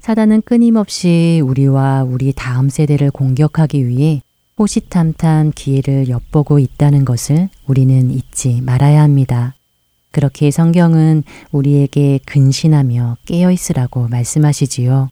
사단은 0.00 0.42
끊임없이 0.42 1.40
우리와 1.42 2.04
우리 2.04 2.34
다음 2.34 2.68
세대를 2.68 3.10
공격하기 3.10 3.88
위해 3.88 4.20
호시탐탐 4.58 5.52
기회를 5.54 6.10
엿보고 6.10 6.58
있다는 6.58 7.06
것을 7.06 7.48
우리는 7.66 8.10
잊지 8.10 8.60
말아야 8.60 9.02
합니다. 9.02 9.54
그렇게 10.12 10.50
성경은 10.50 11.22
우리에게 11.50 12.20
근신하며 12.26 13.16
깨어 13.24 13.50
있으라고 13.52 14.08
말씀하시지요. 14.08 15.08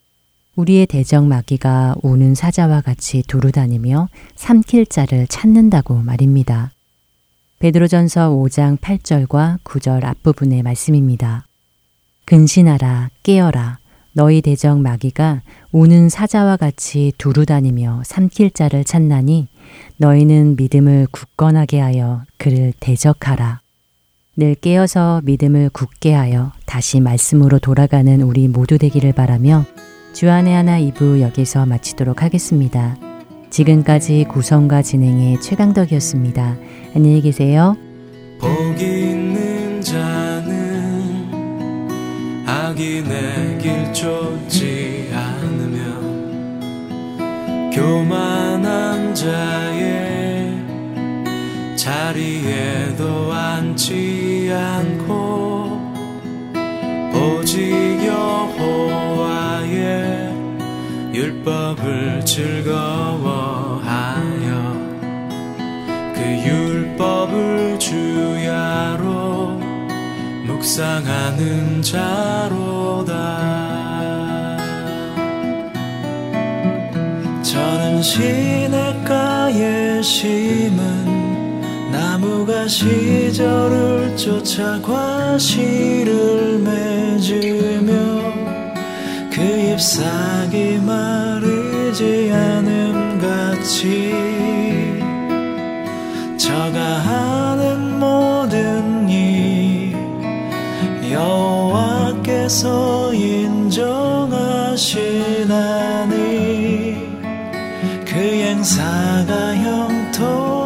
우리의 0.59 0.87
대적 0.87 1.25
마귀가 1.25 1.95
우는 2.01 2.35
사자와 2.35 2.81
같이 2.81 3.23
두루다니며 3.25 4.09
삼킬 4.35 4.87
자를 4.87 5.25
찾는다고 5.25 5.95
말입니다. 5.95 6.71
베드로전서 7.59 8.31
5장 8.31 8.77
8절과 8.77 9.63
9절 9.63 10.03
앞부분의 10.03 10.63
말씀입니다. 10.63 11.45
근신하라 12.25 13.09
깨어라 13.23 13.79
너희 14.11 14.41
대적 14.41 14.81
마귀가 14.81 15.43
우는 15.71 16.09
사자와 16.09 16.57
같이 16.57 17.13
두루다니며 17.17 18.01
삼킬 18.05 18.51
자를 18.51 18.83
찾나니 18.83 19.47
너희는 19.95 20.57
믿음을 20.57 21.07
굳건하게 21.11 21.79
하여 21.79 22.23
그를 22.37 22.73
대적하라. 22.81 23.61
늘 24.35 24.55
깨어서 24.55 25.21
믿음을 25.23 25.69
굳게 25.69 26.13
하여 26.13 26.51
다시 26.65 26.99
말씀으로 26.99 27.59
돌아가는 27.59 28.21
우리 28.21 28.49
모두 28.49 28.77
되기를 28.77 29.13
바라며 29.13 29.65
주안의 30.13 30.53
하나 30.53 30.79
2부 30.79 31.21
여기서 31.21 31.65
마치도록 31.65 32.23
하겠습니다. 32.23 32.97
지금까지 33.49 34.25
구성과 34.29 34.81
진행의 34.81 35.39
최강덕이었습니다. 35.41 36.57
안녕히 36.95 37.21
계세요. 37.21 37.77
복 38.39 38.49
있는 38.81 39.81
자는 39.81 41.29
악인의 42.45 43.59
길 43.59 43.93
쫓지 43.93 45.09
않으며 45.13 45.79
교만한 47.71 49.13
자의 49.13 50.57
자리에도 51.75 53.31
앉지 53.31 54.51
않고 54.53 55.79
오직 57.13 57.71
여호 58.05 59.18
즐거워하여 62.39 63.83
그 66.15 66.19
율법을 66.47 67.77
주야로 67.77 69.59
묵상하는 70.47 71.81
자로다. 71.81 73.11
저는 77.43 78.01
시냇가에 78.01 80.01
심은 80.01 81.91
나무가 81.91 82.69
시절을 82.69 84.15
쫓아 84.15 84.81
과실을 84.81 86.59
맺으며 86.59 87.91
그 89.29 89.41
잎사귀 89.73 90.77
마 90.85 91.19
르지 91.89 92.31
않음 92.31 93.17
같이 93.19 94.13
저가 96.37 96.79
하는 96.79 97.99
모든 97.99 99.09
일 99.09 99.97
여호와께서 101.11 102.61
인정하시나니 103.15 103.79
그 108.05 108.13
행사가 108.13 109.55
형통하리. 109.55 110.59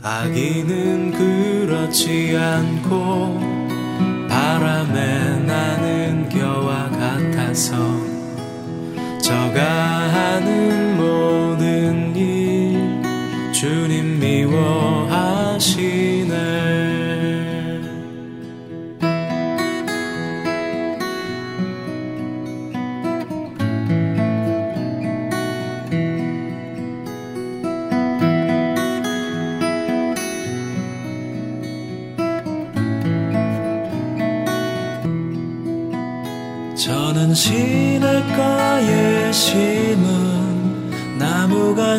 악인은 0.00 1.10
그렇지 1.10 2.36
않고 2.36 3.40
바람에 4.28 5.40
나는 5.44 5.89
같아서 7.50 7.76
저가 9.20 9.60
하는 9.60 10.96
모든 10.96 12.14
일 12.14 13.02
주님 13.52 14.20
미워 14.20 15.08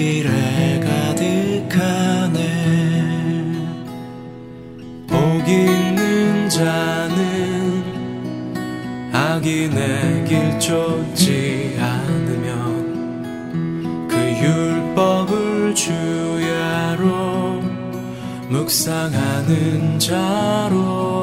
길에 0.00 0.80
가득하네. 0.80 2.38
복 5.06 5.16
있는 5.46 6.48
자는 6.48 7.84
악인의 9.12 10.24
길 10.24 10.58
쫓지 10.58 11.76
않으면 11.78 12.88
그 14.08 14.16
율법을 14.16 15.74
주야로 15.74 17.60
묵상하는 18.48 19.98
자로다 19.98 21.19